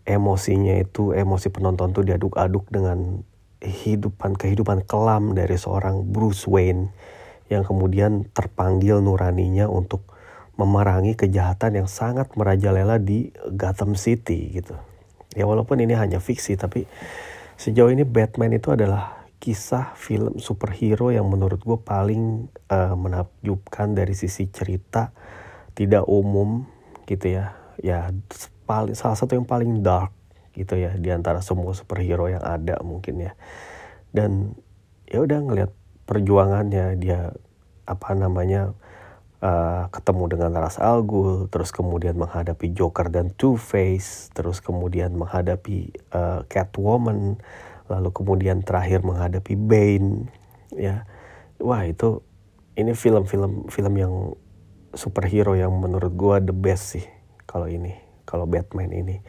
emosinya 0.08 0.79
itu 0.79 1.12
emosi 1.12 1.51
penonton 1.51 1.91
tuh 1.91 2.08
diaduk-aduk 2.08 2.72
dengan 2.72 3.27
kehidupan 3.59 4.39
kehidupan 4.39 4.87
kelam 4.87 5.35
dari 5.35 5.59
seorang 5.59 6.07
Bruce 6.07 6.47
Wayne 6.47 6.91
yang 7.51 7.67
kemudian 7.67 8.29
terpanggil 8.31 9.03
nuraninya 9.03 9.67
untuk 9.67 10.05
memerangi 10.59 11.15
kejahatan 11.15 11.83
yang 11.83 11.89
sangat 11.89 12.35
merajalela 12.35 12.99
di 12.99 13.31
Gotham 13.55 13.95
City 13.95 14.59
gitu. 14.59 14.75
Ya 15.35 15.47
walaupun 15.47 15.79
ini 15.79 15.95
hanya 15.95 16.19
fiksi 16.19 16.59
tapi 16.59 16.83
sejauh 17.55 17.91
ini 17.91 18.03
Batman 18.03 18.55
itu 18.55 18.75
adalah 18.75 19.19
kisah 19.39 19.95
film 19.95 20.35
superhero 20.43 21.15
yang 21.15 21.31
menurut 21.31 21.63
gue 21.63 21.79
paling 21.79 22.51
uh, 22.67 22.95
menakjubkan 22.99 23.95
dari 23.95 24.11
sisi 24.11 24.51
cerita 24.51 25.15
tidak 25.79 26.03
umum 26.11 26.67
gitu 27.07 27.39
ya 27.39 27.55
ya 27.79 28.11
paling 28.67 28.99
salah 28.99 29.15
satu 29.15 29.39
yang 29.39 29.47
paling 29.47 29.79
dark 29.79 30.11
gitu 30.59 30.75
ya 30.75 30.91
di 30.99 31.09
antara 31.15 31.39
semua 31.39 31.71
superhero 31.71 32.27
yang 32.27 32.43
ada 32.43 32.75
mungkin 32.83 33.31
ya. 33.31 33.33
Dan 34.11 34.59
ya 35.07 35.23
udah 35.23 35.39
ngelihat 35.39 35.71
perjuangannya 36.03 36.99
dia 36.99 37.31
apa 37.87 38.13
namanya 38.13 38.75
uh, 39.41 39.87
ketemu 39.89 40.37
dengan 40.37 40.51
Ra's 40.59 40.77
al 40.77 41.01
Ghul 41.05 41.47
terus 41.49 41.73
kemudian 41.73 42.19
menghadapi 42.19 42.75
Joker 42.75 43.09
dan 43.09 43.31
Two 43.33 43.55
Face 43.55 44.29
terus 44.35 44.61
kemudian 44.61 45.15
menghadapi 45.15 45.93
uh, 46.13 46.45
Catwoman 46.45 47.41
lalu 47.89 48.09
kemudian 48.13 48.61
terakhir 48.61 49.01
menghadapi 49.01 49.57
Bane 49.57 50.29
ya. 50.75 51.07
Wah 51.59 51.83
itu 51.83 52.21
ini 52.79 52.95
film-film 52.95 53.67
film 53.67 53.93
yang 53.97 54.13
superhero 54.95 55.53
yang 55.53 55.73
menurut 55.75 56.13
gue 56.15 56.49
the 56.49 56.55
best 56.55 56.97
sih 56.97 57.05
kalau 57.45 57.69
ini 57.69 57.93
kalau 58.25 58.45
Batman 58.45 58.93
ini 58.93 59.21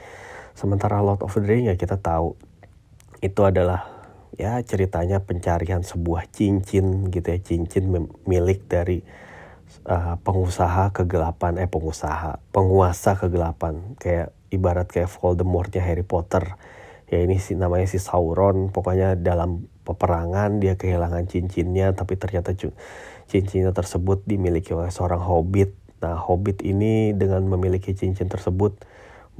sementara 0.61 1.00
Lord 1.00 1.25
of 1.25 1.33
the 1.33 1.40
Rings 1.40 1.73
ya 1.73 1.75
kita 1.81 1.97
tahu 1.97 2.37
itu 3.25 3.40
adalah 3.40 3.88
ya 4.37 4.61
ceritanya 4.61 5.25
pencarian 5.25 5.81
sebuah 5.81 6.29
cincin 6.29 7.09
gitu 7.09 7.25
ya. 7.25 7.40
Cincin 7.40 7.88
milik 8.29 8.69
dari 8.69 9.00
uh, 9.88 10.21
pengusaha 10.21 10.93
kegelapan 10.93 11.57
eh 11.57 11.69
pengusaha 11.69 12.45
penguasa 12.52 13.17
kegelapan. 13.17 13.97
Kayak 13.97 14.37
ibarat 14.52 14.93
kayak 14.93 15.09
Voldemortnya 15.09 15.81
Harry 15.81 16.05
Potter. 16.05 16.61
Ya 17.09 17.25
ini 17.25 17.40
sih 17.40 17.57
namanya 17.57 17.88
si 17.88 17.97
Sauron. 17.97 18.69
Pokoknya 18.69 19.17
dalam 19.17 19.64
peperangan 19.88 20.61
dia 20.61 20.76
kehilangan 20.76 21.25
cincinnya 21.25 21.97
tapi 21.97 22.21
ternyata 22.21 22.52
cincinnya 23.26 23.73
tersebut 23.73 24.29
dimiliki 24.29 24.76
oleh 24.76 24.93
seorang 24.93 25.25
hobbit. 25.25 25.73
Nah, 26.00 26.17
hobbit 26.17 26.64
ini 26.64 27.12
dengan 27.12 27.45
memiliki 27.45 27.93
cincin 27.93 28.33
tersebut 28.33 28.73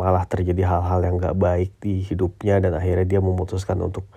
malah 0.01 0.25
terjadi 0.25 0.65
hal-hal 0.65 1.05
yang 1.05 1.21
gak 1.21 1.37
baik 1.37 1.77
di 1.85 2.01
hidupnya 2.01 2.57
dan 2.65 2.73
akhirnya 2.73 3.05
dia 3.05 3.21
memutuskan 3.21 3.77
untuk 3.85 4.09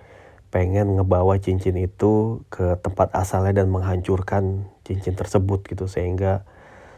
pengen 0.48 0.96
ngebawa 0.96 1.36
cincin 1.36 1.76
itu 1.76 2.40
ke 2.48 2.80
tempat 2.80 3.12
asalnya 3.12 3.60
dan 3.60 3.68
menghancurkan 3.68 4.64
cincin 4.88 5.12
tersebut 5.12 5.60
gitu 5.68 5.84
sehingga 5.84 6.48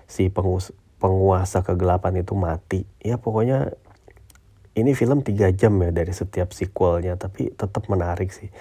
si 0.07 0.31
pengus 0.31 0.71
penguasa 1.03 1.67
kegelapan 1.67 2.23
itu 2.23 2.39
mati. 2.39 2.87
Ya 3.03 3.19
pokoknya 3.19 3.75
ini 4.79 4.95
film 4.95 5.25
tiga 5.27 5.51
jam 5.51 5.75
ya 5.83 5.91
dari 5.91 6.13
setiap 6.13 6.55
sequelnya 6.55 7.19
tapi 7.19 7.51
tetap 7.51 7.89
menarik 7.91 8.31
sih 8.31 8.53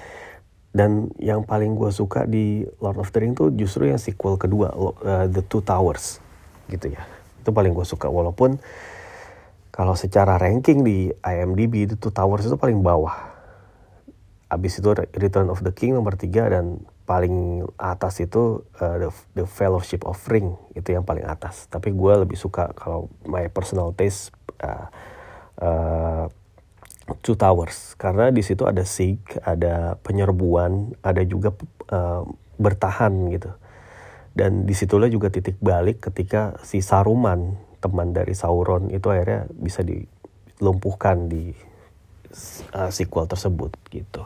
dan 0.76 1.08
yang 1.24 1.48
paling 1.48 1.80
gue 1.80 1.88
suka 1.88 2.28
di 2.28 2.68
Lord 2.84 3.00
of 3.00 3.12
the 3.16 3.20
Ring 3.24 3.32
tuh 3.32 3.52
justru 3.56 3.88
yang 3.88 3.96
sequel 3.96 4.36
kedua 4.36 4.76
uh, 4.76 5.28
The 5.32 5.44
Two 5.48 5.64
Towers 5.64 6.20
gitu 6.68 6.92
ya 6.92 7.08
itu 7.40 7.50
paling 7.56 7.72
gue 7.72 7.88
suka 7.88 8.12
walaupun 8.12 8.60
kalau 9.76 9.92
secara 10.00 10.40
ranking 10.40 10.88
di 10.88 11.12
IMDb 11.20 11.84
The 11.84 12.00
Two 12.00 12.16
Towers 12.16 12.48
itu 12.48 12.56
paling 12.56 12.80
bawah. 12.80 13.36
Abis 14.48 14.80
itu 14.80 14.88
Return 15.20 15.52
of 15.52 15.60
the 15.68 15.76
King 15.76 16.00
nomor 16.00 16.16
tiga 16.16 16.48
dan 16.48 16.80
paling 17.04 17.68
atas 17.76 18.24
itu 18.24 18.64
uh, 18.80 18.96
the, 18.96 19.12
the 19.36 19.44
Fellowship 19.44 20.08
of 20.08 20.16
Ring 20.32 20.56
itu 20.80 20.96
yang 20.96 21.04
paling 21.04 21.28
atas. 21.28 21.68
Tapi 21.68 21.92
gue 21.92 22.14
lebih 22.24 22.40
suka 22.40 22.72
kalau 22.72 23.12
my 23.28 23.52
personal 23.52 23.92
taste 23.92 24.32
uh, 24.64 24.88
uh, 25.60 26.32
Two 27.20 27.36
Towers. 27.36 28.00
Karena 28.00 28.32
di 28.32 28.48
situ 28.48 28.64
ada 28.64 28.88
siege, 28.88 29.36
ada 29.44 30.00
penyerbuan, 30.00 30.96
ada 31.04 31.20
juga 31.28 31.52
uh, 31.92 32.24
bertahan 32.56 33.12
gitu. 33.28 33.52
Dan 34.32 34.64
di 34.64 34.72
situlah 34.72 35.12
juga 35.12 35.28
titik 35.28 35.60
balik 35.60 36.00
ketika 36.00 36.56
si 36.64 36.80
Saruman 36.80 37.65
teman 37.86 38.10
dari 38.18 38.34
Sauron 38.34 38.90
itu 38.90 39.14
akhirnya 39.14 39.46
bisa 39.54 39.86
dilumpuhkan 39.86 41.30
di 41.30 41.54
uh, 42.74 42.90
sequel 42.90 43.30
tersebut 43.30 43.70
gitu. 43.94 44.26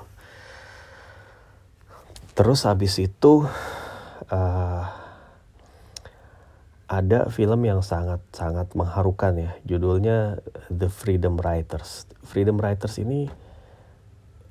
Terus 2.39 2.63
habis 2.63 2.95
itu 3.03 3.43
uh, 4.31 4.83
ada 6.89 7.27
film 7.27 7.67
yang 7.67 7.83
sangat-sangat 7.83 8.73
mengharukan 8.79 9.35
ya. 9.35 9.51
Judulnya 9.67 10.39
The 10.71 10.87
Freedom 10.87 11.35
Writers. 11.35 12.07
Freedom 12.23 12.55
Writers 12.55 12.95
ini 12.97 13.27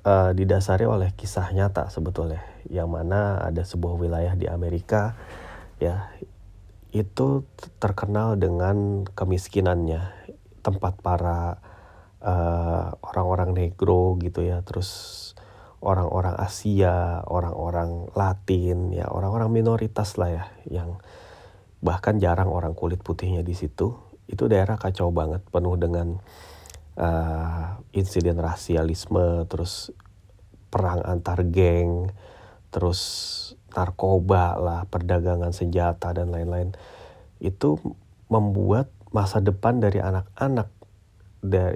uh, 0.05 0.31
didasari 0.31 0.85
oleh 0.85 1.11
kisah 1.17 1.49
nyata 1.51 1.89
sebetulnya. 1.89 2.45
Yang 2.69 2.89
mana 2.93 3.41
ada 3.41 3.65
sebuah 3.65 3.97
wilayah 3.97 4.37
di 4.37 4.45
Amerika 4.45 5.17
ya 5.81 6.13
itu 6.91 7.45
terkenal 7.77 8.35
dengan 8.35 9.05
kemiskinannya. 9.05 10.33
Tempat 10.59 10.99
para 10.99 11.61
uh, 12.21 12.93
orang-orang 13.01 13.55
negro 13.55 14.19
gitu 14.19 14.43
ya. 14.43 14.61
Terus 14.65 14.89
orang-orang 15.79 16.35
Asia, 16.35 17.23
orang-orang 17.23 18.11
Latin 18.13 18.91
ya, 18.91 19.07
orang-orang 19.07 19.49
minoritas 19.49 20.19
lah 20.19 20.29
ya 20.29 20.45
yang 20.67 20.99
bahkan 21.79 22.19
jarang 22.19 22.51
orang 22.51 22.75
kulit 22.75 22.99
putihnya 22.99 23.39
di 23.39 23.55
situ 23.55 23.95
itu 24.29 24.43
daerah 24.45 24.77
kacau 24.77 25.09
banget 25.09 25.41
penuh 25.49 25.79
dengan 25.79 26.19
uh, 26.99 27.79
insiden 27.95 28.37
rasialisme 28.37 29.47
terus 29.49 29.89
perang 30.69 31.01
antar 31.01 31.41
geng 31.49 32.13
terus 32.69 33.01
narkoba 33.73 34.57
lah 34.57 34.81
perdagangan 34.87 35.53
senjata 35.53 36.13
dan 36.13 36.33
lain-lain 36.33 36.73
itu 37.39 37.79
membuat 38.27 38.91
masa 39.09 39.41
depan 39.41 39.81
dari 39.81 39.99
anak-anak 40.03 40.69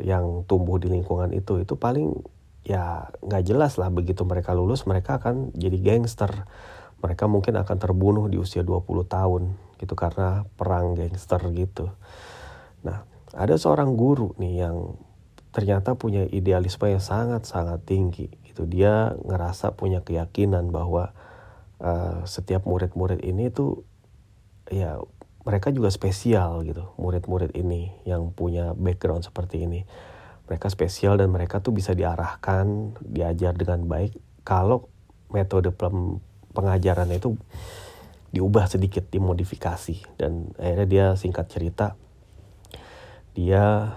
yang 0.04 0.44
tumbuh 0.46 0.76
di 0.76 0.92
lingkungan 0.92 1.32
itu 1.32 1.64
itu 1.64 1.80
paling 1.80 2.12
ya 2.68 3.08
nggak 3.24 3.44
jelas 3.48 3.80
lah 3.80 3.88
begitu 3.88 4.28
mereka 4.28 4.52
lulus 4.52 4.84
mereka 4.84 5.20
akan 5.20 5.56
jadi 5.56 5.78
gangster 5.80 6.48
mereka 7.04 7.28
mungkin 7.28 7.60
akan 7.60 7.78
terbunuh 7.80 8.32
di 8.32 8.40
usia 8.40 8.64
20 8.64 9.04
tahun 9.04 9.44
gitu 9.84 10.00
karena 10.00 10.48
perang 10.56 10.96
gangster 10.96 11.44
gitu. 11.52 11.92
Nah, 12.88 13.04
ada 13.36 13.60
seorang 13.60 14.00
guru 14.00 14.32
nih 14.40 14.64
yang 14.64 14.96
ternyata 15.52 16.00
punya 16.00 16.24
idealisme 16.32 16.88
yang 16.88 17.04
sangat-sangat 17.04 17.84
tinggi 17.84 18.32
gitu. 18.48 18.64
Dia 18.64 19.20
ngerasa 19.20 19.76
punya 19.76 20.00
keyakinan 20.00 20.72
bahwa 20.72 21.12
uh, 21.84 22.24
setiap 22.24 22.63
murid-murid 22.63 23.20
ini 23.22 23.52
tuh 23.52 23.84
ya 24.72 24.98
mereka 25.44 25.70
juga 25.75 25.92
spesial 25.92 26.63
gitu. 26.63 26.96
Murid-murid 26.96 27.52
ini 27.54 27.92
yang 28.08 28.32
punya 28.32 28.72
background 28.74 29.28
seperti 29.28 29.68
ini. 29.68 29.84
Mereka 30.48 30.72
spesial 30.72 31.20
dan 31.20 31.32
mereka 31.32 31.60
tuh 31.60 31.75
bisa 31.75 31.92
diarahkan, 31.92 32.96
diajar 33.04 33.52
dengan 33.56 33.84
baik 33.88 34.16
kalau 34.48 34.88
metode 35.32 35.72
pengajaran 36.54 37.10
itu 37.12 37.36
diubah 38.34 38.66
sedikit 38.66 39.08
dimodifikasi 39.13 40.18
dan 40.18 40.52
akhirnya 40.58 40.88
dia 40.90 41.08
singkat 41.13 41.54
cerita 41.54 41.94
dia 43.38 43.94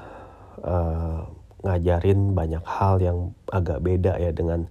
uh, 0.60 1.20
ngajarin 1.64 2.36
banyak 2.36 2.64
hal 2.64 3.00
yang 3.00 3.18
agak 3.48 3.80
beda 3.80 4.20
ya 4.20 4.32
dengan 4.36 4.68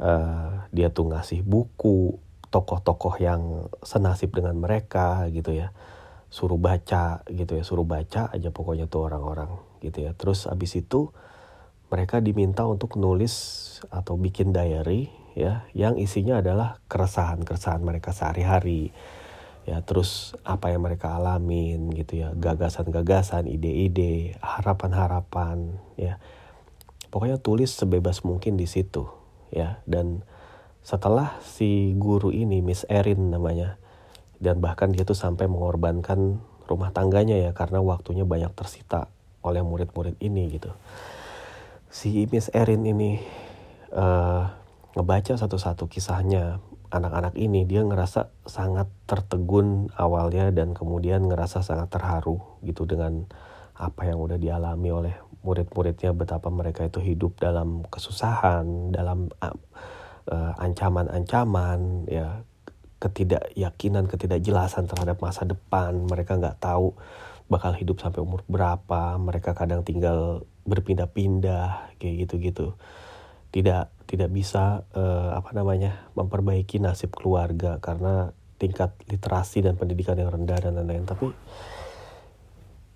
uh, 0.00 0.68
dia 0.72 0.92
tuh 0.92 1.08
ngasih 1.12 1.40
buku 1.44 2.16
tokoh-tokoh 2.50 3.22
yang 3.22 3.70
senasib 3.80 4.34
dengan 4.34 4.58
mereka 4.58 5.26
gitu 5.30 5.54
ya. 5.54 5.70
Suruh 6.30 6.58
baca 6.58 7.26
gitu 7.26 7.58
ya 7.58 7.64
suruh 7.66 7.86
baca 7.86 8.30
aja 8.30 8.54
pokoknya 8.54 8.86
tuh 8.86 9.10
orang-orang 9.10 9.50
gitu 9.82 10.06
ya. 10.06 10.14
Terus 10.14 10.46
abis 10.46 10.78
itu 10.78 11.10
mereka 11.90 12.22
diminta 12.22 12.66
untuk 12.66 12.94
nulis 12.94 13.34
atau 13.90 14.14
bikin 14.14 14.54
diary 14.54 15.10
ya 15.34 15.66
yang 15.74 15.98
isinya 15.98 16.38
adalah 16.38 16.78
keresahan-keresahan 16.86 17.82
mereka 17.82 18.14
sehari-hari. 18.14 18.94
Ya 19.68 19.82
terus 19.86 20.34
apa 20.42 20.74
yang 20.74 20.82
mereka 20.82 21.14
alamin 21.14 21.94
gitu 21.94 22.26
ya 22.26 22.34
gagasan-gagasan 22.34 23.46
ide-ide 23.46 24.38
harapan-harapan 24.42 25.78
ya. 25.98 26.18
Pokoknya 27.10 27.42
tulis 27.42 27.74
sebebas 27.74 28.22
mungkin 28.22 28.54
di 28.54 28.70
situ 28.70 29.10
ya 29.50 29.82
dan 29.82 30.22
setelah 30.80 31.36
si 31.44 31.92
guru 31.96 32.32
ini 32.32 32.64
Miss 32.64 32.88
Erin 32.88 33.30
namanya 33.30 33.76
dan 34.40 34.58
bahkan 34.64 34.90
dia 34.90 35.04
tuh 35.04 35.18
sampai 35.18 35.46
mengorbankan 35.46 36.40
rumah 36.64 36.94
tangganya 36.94 37.36
ya 37.36 37.50
karena 37.52 37.84
waktunya 37.84 38.24
banyak 38.24 38.54
tersita 38.56 39.12
oleh 39.44 39.60
murid-murid 39.60 40.16
ini 40.22 40.48
gitu. 40.56 40.72
Si 41.90 42.24
Miss 42.30 42.48
Erin 42.54 42.86
ini 42.86 43.20
uh, 43.92 44.48
ngebaca 44.96 45.34
satu-satu 45.36 45.90
kisahnya 45.90 46.62
anak-anak 46.94 47.34
ini. 47.36 47.66
Dia 47.66 47.82
ngerasa 47.82 48.30
sangat 48.46 48.86
tertegun 49.04 49.90
awalnya 49.98 50.54
dan 50.54 50.72
kemudian 50.72 51.26
ngerasa 51.26 51.66
sangat 51.66 51.90
terharu 51.90 52.40
gitu 52.62 52.86
dengan 52.86 53.26
apa 53.74 54.06
yang 54.06 54.20
udah 54.20 54.36
dialami 54.36 54.88
oleh 54.92 55.14
murid-muridnya 55.40 56.12
betapa 56.12 56.52
mereka 56.52 56.84
itu 56.84 57.00
hidup 57.00 57.40
dalam 57.40 57.82
kesusahan 57.88 58.92
dalam 58.92 59.32
uh, 59.40 59.56
ancaman-ancaman 60.28 62.10
ya 62.10 62.44
ketidakyakinan 63.00 64.04
ketidakjelasan 64.06 64.84
terhadap 64.86 65.18
masa 65.24 65.48
depan. 65.48 66.04
Mereka 66.06 66.36
nggak 66.36 66.60
tahu 66.60 66.92
bakal 67.48 67.72
hidup 67.74 67.98
sampai 67.98 68.20
umur 68.20 68.44
berapa. 68.46 69.16
Mereka 69.16 69.56
kadang 69.56 69.82
tinggal 69.82 70.44
berpindah-pindah 70.68 71.96
kayak 71.96 72.28
gitu-gitu. 72.28 72.76
Tidak 73.50 74.06
tidak 74.06 74.30
bisa 74.30 74.86
uh, 74.94 75.34
apa 75.34 75.50
namanya 75.56 76.06
memperbaiki 76.14 76.78
nasib 76.78 77.10
keluarga 77.16 77.82
karena 77.82 78.30
tingkat 78.60 78.92
literasi 79.08 79.64
dan 79.64 79.80
pendidikan 79.80 80.20
yang 80.20 80.30
rendah 80.30 80.60
dan 80.60 80.76
lain-lain. 80.76 81.08
Tapi 81.08 81.32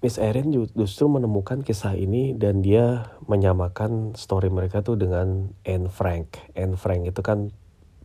Miss 0.04 0.20
Erin 0.20 0.52
justru 0.52 1.08
menemukan 1.08 1.64
kisah 1.64 1.96
ini 1.96 2.36
dan 2.36 2.60
dia 2.60 3.16
menyamakan 3.24 4.12
story 4.12 4.52
mereka 4.52 4.84
tuh 4.84 5.00
dengan 5.00 5.56
Anne 5.64 5.88
Frank. 5.88 6.44
Anne 6.52 6.76
Frank 6.76 7.08
itu 7.08 7.24
kan 7.24 7.48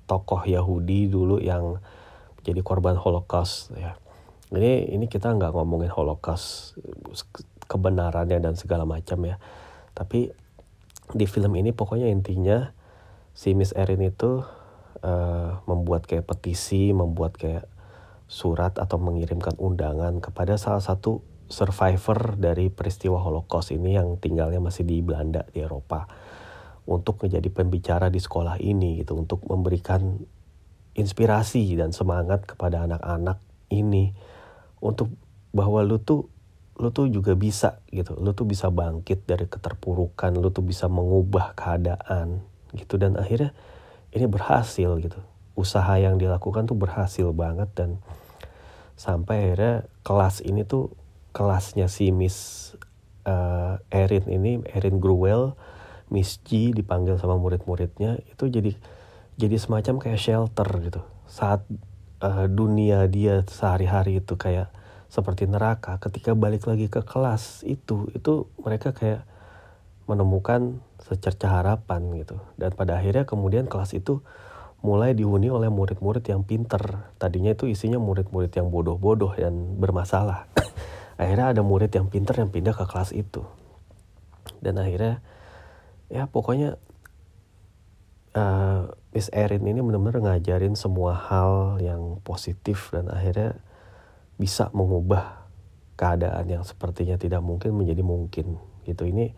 tokoh 0.08 0.48
Yahudi 0.48 1.12
dulu 1.12 1.44
yang 1.44 1.84
jadi 2.48 2.64
korban 2.64 2.96
Holocaust 2.96 3.76
ya. 3.76 4.00
Ini 4.48 4.96
ini 4.96 5.12
kita 5.12 5.36
nggak 5.36 5.52
ngomongin 5.52 5.92
Holocaust 5.92 6.80
kebenarannya 7.68 8.40
dan 8.40 8.56
segala 8.56 8.88
macam 8.88 9.20
ya. 9.28 9.36
Tapi 9.92 10.32
di 11.12 11.26
film 11.28 11.52
ini 11.60 11.76
pokoknya 11.76 12.08
intinya 12.08 12.72
si 13.36 13.52
Miss 13.52 13.76
Erin 13.76 14.00
itu 14.08 14.40
uh, 15.04 15.52
membuat 15.68 16.08
kayak 16.08 16.32
petisi, 16.32 16.96
membuat 16.96 17.36
kayak 17.36 17.68
surat 18.32 18.80
atau 18.80 18.96
mengirimkan 19.04 19.60
undangan 19.60 20.24
kepada 20.24 20.56
salah 20.56 20.80
satu 20.80 21.28
survivor 21.50 22.38
dari 22.38 22.70
peristiwa 22.70 23.20
Holocaust 23.20 23.74
ini 23.74 23.98
yang 23.98 24.22
tinggalnya 24.22 24.62
masih 24.62 24.86
di 24.86 25.02
Belanda 25.02 25.44
di 25.50 25.66
Eropa 25.66 26.06
untuk 26.86 27.26
menjadi 27.26 27.50
pembicara 27.50 28.08
di 28.08 28.22
sekolah 28.22 28.62
ini 28.62 29.02
gitu 29.02 29.18
untuk 29.18 29.44
memberikan 29.46 30.22
inspirasi 30.94 31.76
dan 31.78 31.94
semangat 31.94 32.46
kepada 32.46 32.86
anak-anak 32.86 33.42
ini 33.74 34.14
untuk 34.82 35.10
bahwa 35.54 35.82
lu 35.82 35.98
tuh 36.02 36.30
lu 36.80 36.94
tuh 36.96 37.12
juga 37.12 37.36
bisa 37.36 37.84
gitu 37.92 38.16
lu 38.16 38.32
tuh 38.32 38.48
bisa 38.48 38.72
bangkit 38.72 39.28
dari 39.28 39.50
keterpurukan 39.50 40.32
lu 40.38 40.48
tuh 40.54 40.64
bisa 40.64 40.88
mengubah 40.88 41.58
keadaan 41.58 42.46
gitu. 42.76 43.02
Dan 43.02 43.18
akhirnya 43.18 43.56
ini 44.14 44.26
berhasil 44.30 44.90
gitu. 45.02 45.20
Usaha 45.58 46.00
yang 46.00 46.22
dilakukan 46.22 46.70
tuh 46.70 46.78
berhasil 46.78 47.28
banget 47.36 47.70
dan 47.76 48.00
sampai 49.00 49.52
akhirnya 49.52 49.88
kelas 50.04 50.44
ini 50.44 50.64
tuh 50.68 50.92
kelasnya 51.40 51.88
si 51.88 52.12
Miss 52.12 52.76
uh, 53.24 53.80
Erin 53.88 54.28
ini 54.28 54.60
Erin 54.76 55.00
Gruwell 55.00 55.56
Miss 56.12 56.44
G 56.44 56.76
dipanggil 56.76 57.16
sama 57.16 57.40
murid-muridnya 57.40 58.20
itu 58.28 58.52
jadi 58.52 58.76
jadi 59.40 59.56
semacam 59.56 60.04
kayak 60.04 60.20
shelter 60.20 60.68
gitu. 60.84 61.00
Saat 61.32 61.64
uh, 62.20 62.44
dunia 62.52 63.08
dia 63.08 63.48
sehari-hari 63.48 64.20
itu 64.20 64.36
kayak 64.36 64.68
seperti 65.08 65.48
neraka 65.48 65.96
ketika 66.04 66.36
balik 66.36 66.68
lagi 66.68 66.92
ke 66.92 67.08
kelas 67.08 67.64
itu 67.64 68.12
itu 68.12 68.52
mereka 68.60 68.92
kayak 68.92 69.24
menemukan 70.12 70.84
secerca 71.00 71.64
harapan 71.64 72.20
gitu. 72.20 72.36
Dan 72.60 72.76
pada 72.76 73.00
akhirnya 73.00 73.24
kemudian 73.24 73.72
kelas 73.72 73.96
itu 73.96 74.20
mulai 74.84 75.16
dihuni 75.16 75.48
oleh 75.48 75.72
murid-murid 75.72 76.28
yang 76.28 76.44
pinter. 76.44 77.08
Tadinya 77.16 77.56
itu 77.56 77.72
isinya 77.72 77.96
murid-murid 77.96 78.52
yang 78.52 78.68
bodoh-bodoh 78.68 79.40
dan 79.40 79.80
bermasalah 79.80 80.52
akhirnya 81.20 81.52
ada 81.52 81.62
murid 81.62 81.92
yang 81.92 82.08
pinter 82.08 82.40
yang 82.40 82.48
pindah 82.48 82.72
ke 82.72 82.88
kelas 82.88 83.12
itu. 83.12 83.44
Dan 84.64 84.80
akhirnya 84.80 85.20
ya 86.08 86.32
pokoknya 86.32 86.80
uh, 88.40 88.88
Miss 89.12 89.28
Erin 89.36 89.68
ini 89.68 89.84
benar-benar 89.84 90.24
ngajarin 90.24 90.80
semua 90.80 91.18
hal 91.18 91.84
yang 91.84 92.24
positif 92.24 92.94
dan 92.96 93.12
akhirnya 93.12 93.60
bisa 94.40 94.72
mengubah 94.72 95.50
keadaan 96.00 96.48
yang 96.48 96.64
sepertinya 96.64 97.20
tidak 97.20 97.44
mungkin 97.44 97.76
menjadi 97.76 98.00
mungkin 98.00 98.56
gitu. 98.88 99.04
Ini 99.04 99.36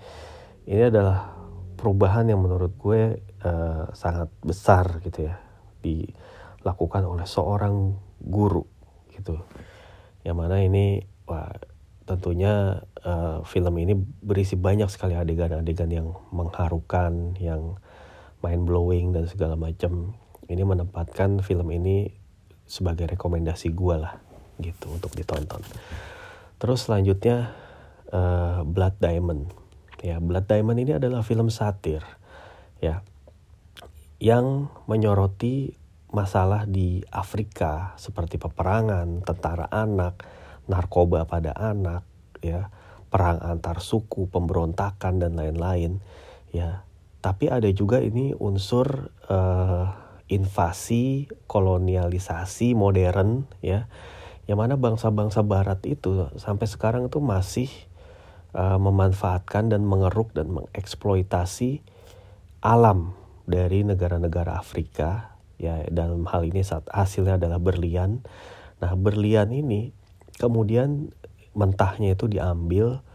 ini 0.70 0.84
adalah 0.86 1.34
perubahan 1.80 2.30
yang 2.30 2.46
menurut 2.46 2.78
gue 2.78 3.26
uh, 3.42 3.90
sangat 3.98 4.30
besar 4.46 5.02
gitu 5.02 5.26
ya 5.26 5.42
dilakukan 5.82 7.10
oleh 7.10 7.26
seorang 7.26 7.98
guru 8.22 8.62
gitu. 9.10 9.42
Yang 10.22 10.38
mana 10.38 10.62
ini 10.62 11.02
wah 11.26 11.50
tentunya 12.12 12.84
uh, 13.08 13.40
film 13.48 13.80
ini 13.80 13.96
berisi 13.96 14.60
banyak 14.60 14.92
sekali 14.92 15.16
adegan-adegan 15.16 15.88
yang 15.88 16.08
mengharukan 16.36 17.40
yang 17.40 17.80
mind 18.44 18.68
blowing 18.68 19.16
dan 19.16 19.32
segala 19.32 19.56
macam. 19.56 20.20
Ini 20.52 20.68
menempatkan 20.68 21.40
film 21.40 21.72
ini 21.72 22.12
sebagai 22.68 23.08
rekomendasi 23.16 23.72
gue 23.72 23.96
lah 23.96 24.20
gitu 24.60 24.92
untuk 24.92 25.16
ditonton. 25.16 25.64
Terus 26.60 26.92
selanjutnya 26.92 27.56
uh, 28.12 28.68
Blood 28.68 29.00
Diamond. 29.00 29.48
Ya 30.04 30.20
Blood 30.20 30.52
Diamond 30.52 30.80
ini 30.84 30.98
adalah 31.00 31.24
film 31.24 31.48
satir 31.48 32.04
ya 32.82 33.06
yang 34.22 34.70
menyoroti 34.90 35.78
masalah 36.12 36.68
di 36.68 37.02
Afrika 37.10 37.96
seperti 37.96 38.36
peperangan, 38.36 39.24
tentara 39.24 39.72
anak, 39.72 40.22
narkoba 40.72 41.28
pada 41.28 41.52
anak, 41.52 42.08
ya, 42.40 42.72
perang 43.12 43.44
antar 43.44 43.84
suku, 43.84 44.32
pemberontakan 44.32 45.20
dan 45.20 45.36
lain-lain, 45.36 46.00
ya. 46.56 46.88
Tapi 47.22 47.52
ada 47.52 47.68
juga 47.70 48.00
ini 48.02 48.34
unsur 48.34 49.12
uh, 49.30 49.86
invasi, 50.32 51.28
kolonialisasi 51.46 52.74
modern, 52.74 53.46
ya, 53.60 53.92
yang 54.50 54.58
mana 54.58 54.80
bangsa-bangsa 54.80 55.46
Barat 55.46 55.84
itu 55.86 56.32
sampai 56.40 56.66
sekarang 56.66 57.12
itu 57.12 57.20
masih 57.22 57.70
uh, 58.56 58.80
memanfaatkan 58.80 59.72
dan 59.72 59.86
mengeruk 59.86 60.34
dan 60.36 60.52
mengeksploitasi 60.52 61.84
alam 62.62 63.14
dari 63.48 63.84
negara-negara 63.84 64.58
Afrika 64.58 65.34
ya 65.58 65.86
dalam 65.90 66.26
hal 66.30 66.46
ini 66.46 66.66
saat 66.66 66.90
hasilnya 66.90 67.38
adalah 67.38 67.62
berlian 67.62 68.26
nah 68.82 68.98
berlian 68.98 69.54
ini 69.54 69.94
kemudian 70.42 71.14
mentahnya 71.54 72.18
itu 72.18 72.26
diambil 72.26 73.06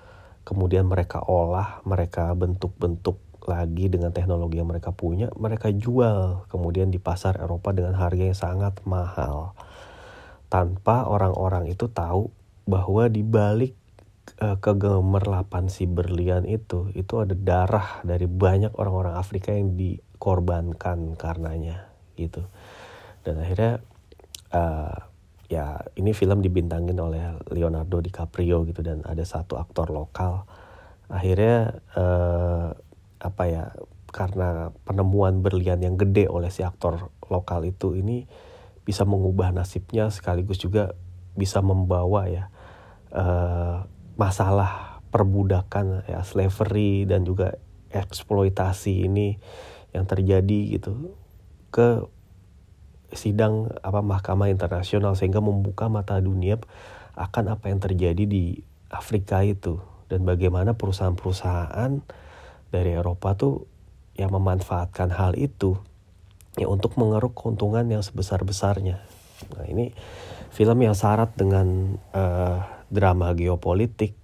kemudian 0.47 0.87
mereka 0.87 1.27
olah 1.27 1.83
mereka 1.83 2.31
bentuk-bentuk 2.39 3.19
lagi 3.47 3.91
dengan 3.91 4.11
teknologi 4.15 4.59
yang 4.63 4.71
mereka 4.71 4.95
punya 4.95 5.31
mereka 5.35 5.71
jual 5.71 6.47
kemudian 6.51 6.95
di 6.95 7.03
pasar 7.03 7.39
Eropa 7.43 7.75
dengan 7.75 7.99
harga 7.99 8.23
yang 8.23 8.39
sangat 8.39 8.79
mahal. 8.87 9.55
Tanpa 10.47 11.11
orang-orang 11.11 11.67
itu 11.71 11.91
tahu 11.91 12.31
bahwa 12.67 13.11
di 13.11 13.23
balik 13.23 13.75
uh, 14.43 14.59
kegemerlapan 14.59 15.71
si 15.71 15.87
berlian 15.87 16.47
itu 16.47 16.91
itu 16.95 17.23
ada 17.23 17.35
darah 17.35 18.03
dari 18.03 18.27
banyak 18.27 18.75
orang-orang 18.75 19.19
Afrika 19.19 19.55
yang 19.55 19.79
dikorbankan 19.79 21.15
karenanya 21.19 21.91
gitu. 22.19 22.47
Dan 23.23 23.43
akhirnya 23.43 23.83
uh, 24.55 25.11
ya 25.47 25.79
ini 25.95 26.11
film 26.11 26.43
dibintangin 26.43 26.99
oleh 26.99 27.39
Leonardo 27.51 28.03
DiCaprio 28.03 28.67
gitu 28.67 28.83
dan 28.83 29.03
ada 29.07 29.23
satu 29.23 29.59
aktor 29.59 29.95
lokal. 29.95 30.47
Akhirnya 31.07 31.83
uh, 31.95 32.75
apa 33.23 33.45
ya 33.47 33.65
karena 34.11 34.73
penemuan 34.87 35.45
berlian 35.45 35.79
yang 35.83 35.95
gede 36.01 36.27
oleh 36.27 36.49
si 36.51 36.65
aktor 36.65 37.13
lokal 37.29 37.67
itu 37.69 37.95
ini 37.95 38.27
bisa 38.87 39.03
mengubah 39.03 39.51
nasibnya 39.51 40.09
sekaligus 40.15 40.63
juga 40.63 40.95
bisa 41.37 41.61
membawa 41.61 42.31
ya 42.31 42.45
uh, 43.13 43.85
masalah 44.17 45.03
perbudakan 45.13 46.07
ya 46.09 46.23
slavery 46.25 47.05
dan 47.05 47.27
juga 47.29 47.59
eksploitasi 47.93 49.07
ini 49.07 49.37
yang 49.93 50.09
terjadi 50.09 50.81
gitu 50.81 51.13
ke 51.71 52.09
sidang 53.17 53.73
apa 53.81 54.05
mahkamah 54.05 54.53
internasional 54.53 55.17
sehingga 55.19 55.41
membuka 55.43 55.89
mata 55.91 56.21
dunia 56.21 56.61
akan 57.17 57.57
apa 57.57 57.73
yang 57.73 57.81
terjadi 57.81 58.25
di 58.29 58.61
Afrika 58.93 59.43
itu 59.43 59.81
dan 60.07 60.23
bagaimana 60.23 60.79
perusahaan-perusahaan 60.79 62.05
dari 62.71 62.91
Eropa 62.95 63.35
tuh 63.35 63.67
yang 64.17 64.33
memanfaatkan 64.33 65.13
hal 65.13 65.35
itu 65.37 65.77
ya 66.57 66.71
untuk 66.71 66.97
mengeruk 66.97 67.37
keuntungan 67.37 67.85
yang 67.85 68.01
sebesar-besarnya. 68.01 69.05
Nah, 69.53 69.65
ini 69.69 69.93
film 70.55 70.79
yang 70.81 70.97
syarat 70.97 71.37
dengan 71.37 72.01
uh, 72.17 72.65
drama 72.89 73.37
geopolitik, 73.37 74.17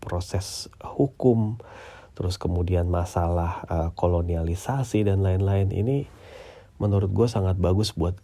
proses 0.00 0.72
hukum, 0.80 1.60
terus 2.16 2.40
kemudian 2.40 2.88
masalah 2.88 3.66
uh, 3.68 3.88
kolonialisasi 3.92 5.04
dan 5.04 5.20
lain-lain 5.20 5.68
ini 5.68 6.08
menurut 6.76 7.10
gue 7.12 7.28
sangat 7.28 7.56
bagus 7.56 7.96
buat 7.96 8.16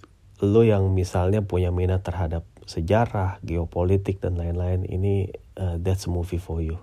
lo 0.43 0.67
yang 0.67 0.91
misalnya 0.91 1.47
punya 1.47 1.71
minat 1.71 2.03
terhadap 2.03 2.43
sejarah, 2.67 3.39
geopolitik 3.47 4.19
dan 4.19 4.35
lain-lain 4.35 4.83
ini 4.87 5.31
uh, 5.59 5.79
that's 5.79 6.07
a 6.07 6.11
movie 6.11 6.43
for 6.43 6.59
you. 6.59 6.83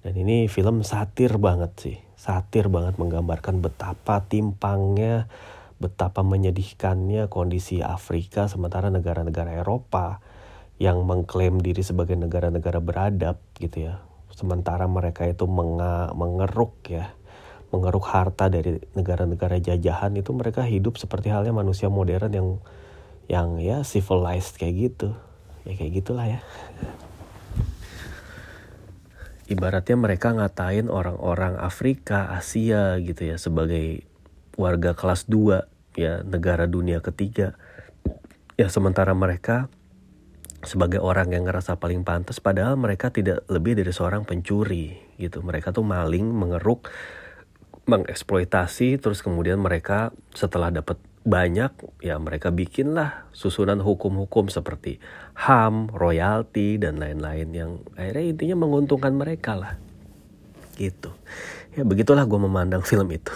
Dan 0.00 0.16
ini 0.16 0.48
film 0.48 0.86
satir 0.86 1.36
banget 1.36 1.72
sih, 1.76 1.96
satir 2.16 2.72
banget 2.72 2.96
menggambarkan 2.96 3.60
betapa 3.60 4.24
timpangnya, 4.30 5.28
betapa 5.76 6.24
menyedihkannya 6.24 7.28
kondisi 7.28 7.84
Afrika 7.84 8.48
sementara 8.48 8.88
negara-negara 8.88 9.58
Eropa 9.60 10.22
yang 10.78 11.02
mengklaim 11.04 11.58
diri 11.58 11.82
sebagai 11.82 12.14
negara-negara 12.14 12.78
beradab 12.78 13.42
gitu 13.58 13.90
ya. 13.90 14.00
Sementara 14.32 14.86
mereka 14.86 15.26
itu 15.26 15.50
mengeruk 16.14 16.78
ya 16.86 17.17
mengeruk 17.68 18.08
harta 18.08 18.48
dari 18.48 18.80
negara-negara 18.96 19.60
jajahan 19.60 20.16
itu 20.16 20.32
mereka 20.32 20.64
hidup 20.64 20.96
seperti 20.96 21.28
halnya 21.28 21.52
manusia 21.52 21.92
modern 21.92 22.32
yang 22.32 22.48
yang 23.28 23.60
ya 23.60 23.84
civilized 23.84 24.56
kayak 24.56 24.92
gitu. 24.92 25.12
Ya 25.68 25.76
kayak 25.76 25.92
gitulah 26.00 26.24
ya. 26.24 26.40
Ibaratnya 29.48 29.96
mereka 29.96 30.32
ngatain 30.36 30.92
orang-orang 30.92 31.56
Afrika 31.56 32.32
Asia 32.32 33.00
gitu 33.00 33.32
ya 33.32 33.40
sebagai 33.40 34.04
warga 34.60 34.92
kelas 34.92 35.28
2 35.28 35.96
ya 35.96 36.24
negara 36.24 36.64
dunia 36.68 37.00
ketiga. 37.04 37.56
Ya 38.56 38.68
sementara 38.72 39.12
mereka 39.12 39.68
sebagai 40.64 40.98
orang 40.98 41.30
yang 41.30 41.46
ngerasa 41.46 41.78
paling 41.78 42.02
pantas 42.02 42.42
padahal 42.42 42.74
mereka 42.74 43.14
tidak 43.14 43.46
lebih 43.46 43.78
dari 43.78 43.92
seorang 43.92 44.24
pencuri 44.24 44.98
gitu. 45.16 45.40
Mereka 45.44 45.72
tuh 45.72 45.84
maling 45.84 46.28
mengeruk 46.28 46.88
mengeksploitasi 47.88 49.00
terus 49.00 49.24
kemudian 49.24 49.58
mereka 49.58 50.12
setelah 50.36 50.68
dapat 50.68 51.00
banyak 51.28 51.72
ya 52.00 52.16
mereka 52.16 52.48
bikinlah 52.48 53.28
susunan 53.36 53.84
hukum-hukum 53.84 54.48
seperti 54.48 54.96
HAM, 55.36 55.92
royalti 55.92 56.80
dan 56.80 56.96
lain-lain 56.96 57.48
yang 57.52 57.70
akhirnya 58.00 58.24
intinya 58.32 58.56
menguntungkan 58.64 59.12
mereka 59.12 59.52
lah. 59.58 59.72
Gitu. 60.78 61.12
Ya 61.76 61.84
begitulah 61.84 62.24
gue 62.24 62.40
memandang 62.40 62.80
film 62.80 63.12
itu. 63.12 63.34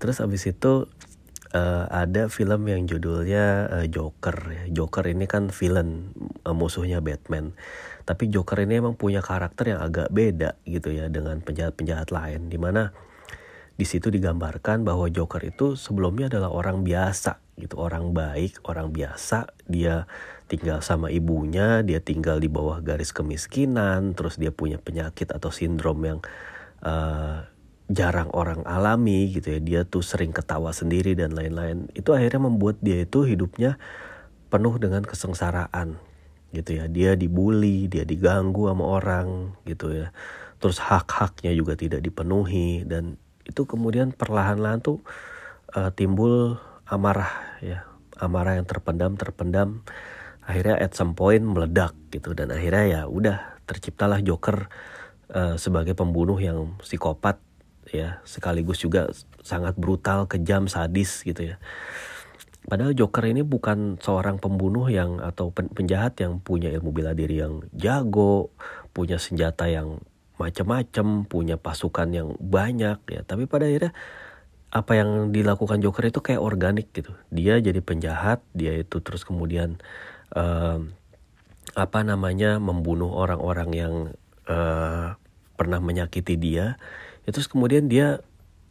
Terus 0.00 0.24
abis 0.24 0.48
itu 0.48 0.88
uh, 1.52 1.84
ada 1.92 2.32
film 2.32 2.64
yang 2.64 2.88
judulnya 2.88 3.68
uh, 3.68 3.86
Joker. 3.86 4.36
Ya. 4.48 4.64
Joker 4.72 5.04
ini 5.04 5.28
kan 5.28 5.52
villain 5.52 6.16
uh, 6.48 6.56
musuhnya 6.56 7.04
Batman. 7.04 7.52
Tapi 8.08 8.32
Joker 8.32 8.56
ini 8.64 8.80
emang 8.80 8.96
punya 8.96 9.20
karakter 9.20 9.76
yang 9.76 9.80
agak 9.84 10.08
beda 10.10 10.56
gitu 10.64 10.90
ya 10.90 11.12
dengan 11.12 11.44
penjahat-penjahat 11.44 12.08
lain 12.10 12.48
di 12.48 12.56
mana 12.56 12.90
di 13.80 13.88
situ 13.88 14.12
digambarkan 14.12 14.84
bahwa 14.84 15.08
Joker 15.08 15.40
itu 15.40 15.72
sebelumnya 15.72 16.28
adalah 16.28 16.52
orang 16.52 16.84
biasa 16.84 17.40
gitu, 17.56 17.80
orang 17.80 18.12
baik, 18.12 18.60
orang 18.68 18.92
biasa. 18.92 19.48
Dia 19.64 20.04
tinggal 20.52 20.84
sama 20.84 21.08
ibunya, 21.08 21.80
dia 21.80 21.96
tinggal 22.04 22.44
di 22.44 22.52
bawah 22.52 22.84
garis 22.84 23.08
kemiskinan, 23.16 24.12
terus 24.12 24.36
dia 24.36 24.52
punya 24.52 24.76
penyakit 24.76 25.32
atau 25.32 25.48
sindrom 25.48 25.96
yang 26.04 26.20
uh, 26.84 27.48
jarang 27.88 28.28
orang 28.36 28.60
alami 28.68 29.32
gitu 29.32 29.56
ya. 29.56 29.60
Dia 29.64 29.80
tuh 29.88 30.04
sering 30.04 30.36
ketawa 30.36 30.76
sendiri 30.76 31.16
dan 31.16 31.32
lain-lain. 31.32 31.88
Itu 31.96 32.12
akhirnya 32.12 32.52
membuat 32.52 32.84
dia 32.84 33.08
itu 33.08 33.24
hidupnya 33.24 33.80
penuh 34.52 34.76
dengan 34.76 35.08
kesengsaraan 35.08 35.96
gitu 36.52 36.76
ya. 36.76 36.84
Dia 36.84 37.16
dibully, 37.16 37.88
dia 37.88 38.04
diganggu 38.04 38.68
sama 38.68 38.84
orang 38.84 39.56
gitu 39.64 40.04
ya. 40.04 40.12
Terus 40.60 40.76
hak-haknya 40.84 41.56
juga 41.56 41.80
tidak 41.80 42.04
dipenuhi 42.04 42.84
dan 42.84 43.16
itu 43.50 43.66
kemudian 43.66 44.14
perlahan-lahan 44.14 44.78
tuh 44.80 45.02
uh, 45.74 45.90
timbul 45.90 46.56
amarah 46.86 47.58
ya. 47.60 47.86
Amarah 48.20 48.56
yang 48.56 48.68
terpendam 48.68 49.18
terpendam. 49.18 49.82
Akhirnya 50.46 50.78
at 50.78 50.94
some 50.94 51.18
point 51.18 51.42
meledak 51.42 51.96
gitu. 52.14 52.32
Dan 52.32 52.54
akhirnya 52.54 52.84
ya 52.86 53.02
udah 53.10 53.60
terciptalah 53.66 54.22
Joker 54.22 54.70
uh, 55.34 55.58
sebagai 55.58 55.98
pembunuh 55.98 56.38
yang 56.38 56.78
psikopat 56.78 57.42
ya. 57.90 58.22
Sekaligus 58.22 58.80
juga 58.82 59.10
sangat 59.40 59.74
brutal 59.74 60.30
kejam 60.30 60.70
sadis 60.70 61.26
gitu 61.26 61.54
ya. 61.54 61.56
Padahal 62.60 62.92
Joker 62.92 63.24
ini 63.24 63.40
bukan 63.40 63.96
seorang 64.04 64.36
pembunuh 64.36 64.84
yang 64.92 65.16
atau 65.24 65.48
penjahat 65.50 66.20
yang 66.20 66.44
punya 66.44 66.68
ilmu 66.68 66.92
bela 66.92 67.16
diri 67.16 67.40
yang 67.40 67.64
jago, 67.72 68.52
punya 68.92 69.16
senjata 69.16 69.64
yang 69.64 70.04
macam-macam, 70.40 71.28
punya 71.28 71.60
pasukan 71.60 72.08
yang 72.08 72.28
banyak 72.40 72.98
ya. 73.12 73.20
Tapi 73.28 73.44
pada 73.44 73.68
akhirnya 73.68 73.92
apa 74.72 74.92
yang 74.96 75.34
dilakukan 75.34 75.84
Joker 75.84 76.08
itu 76.08 76.24
kayak 76.24 76.40
organik 76.40 76.88
gitu. 76.96 77.12
Dia 77.28 77.60
jadi 77.60 77.84
penjahat, 77.84 78.40
dia 78.56 78.72
itu 78.80 79.04
terus 79.04 79.28
kemudian 79.28 79.76
uh, 80.32 80.80
apa 81.76 82.00
namanya 82.00 82.56
membunuh 82.56 83.12
orang-orang 83.12 83.70
yang 83.76 83.94
uh, 84.48 85.20
pernah 85.60 85.78
menyakiti 85.82 86.40
dia. 86.40 86.80
Terus 87.28 87.46
kemudian 87.46 87.86
dia 87.86 88.24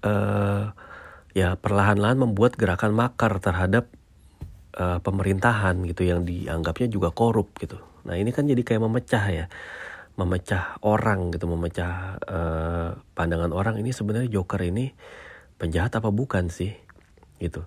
uh, 0.04 0.74
ya 1.38 1.56
perlahan-lahan 1.56 2.20
membuat 2.20 2.58
gerakan 2.58 2.98
makar 2.98 3.38
terhadap 3.40 3.88
uh, 4.76 5.00
pemerintahan 5.00 5.80
gitu 5.88 6.08
yang 6.08 6.26
dianggapnya 6.26 6.88
juga 6.90 7.14
korup 7.14 7.54
gitu. 7.60 7.80
Nah 8.08 8.16
ini 8.16 8.32
kan 8.32 8.48
jadi 8.48 8.60
kayak 8.64 8.84
memecah 8.84 9.26
ya, 9.30 9.46
memecah 10.20 10.76
orang 10.84 11.32
gitu, 11.32 11.48
memecah 11.48 12.20
uh, 12.28 12.90
pandangan 13.16 13.56
orang 13.56 13.80
ini 13.80 13.96
sebenarnya 13.96 14.28
Joker 14.28 14.60
ini 14.68 14.92
penjahat 15.56 15.96
apa 15.96 16.12
bukan 16.12 16.52
sih 16.52 16.76
gitu. 17.40 17.64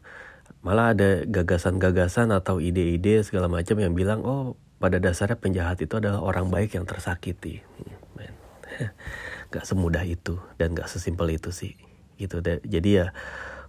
Malah 0.61 0.93
ada 0.93 1.25
gagasan-gagasan 1.25 2.29
atau 2.31 2.61
ide-ide 2.61 3.25
segala 3.25 3.49
macam 3.49 3.81
yang 3.81 3.97
bilang 3.97 4.21
oh 4.23 4.61
pada 4.77 5.01
dasarnya 5.01 5.41
penjahat 5.41 5.81
itu 5.81 5.97
adalah 5.97 6.21
orang 6.21 6.53
baik 6.53 6.77
yang 6.77 6.85
tersakiti. 6.85 7.65
Hmm, 7.81 8.37
gak 9.53 9.65
semudah 9.65 10.05
itu 10.05 10.37
dan 10.61 10.77
gak 10.77 10.93
sesimpel 10.93 11.33
itu 11.33 11.49
sih 11.49 11.73
gitu. 12.21 12.45
Jadi 12.45 12.91
ya 13.01 13.17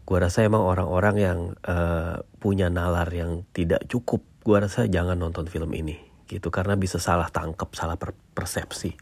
gue 0.04 0.17
rasa 0.19 0.43
emang 0.43 0.67
orang-orang 0.67 1.15
yang 1.15 1.39
uh, 1.63 2.19
punya 2.43 2.67
nalar 2.67 3.08
yang 3.15 3.48
tidak 3.56 3.88
cukup 3.88 4.28
gue 4.43 4.58
rasa 4.60 4.91
jangan 4.91 5.15
nonton 5.15 5.48
film 5.48 5.72
ini 5.72 6.12
gitu 6.28 6.50
karena 6.50 6.74
bisa 6.80 6.98
salah 6.98 7.28
tangkap 7.30 7.72
salah 7.76 8.00
per 8.00 8.16
persepsi. 8.34 8.96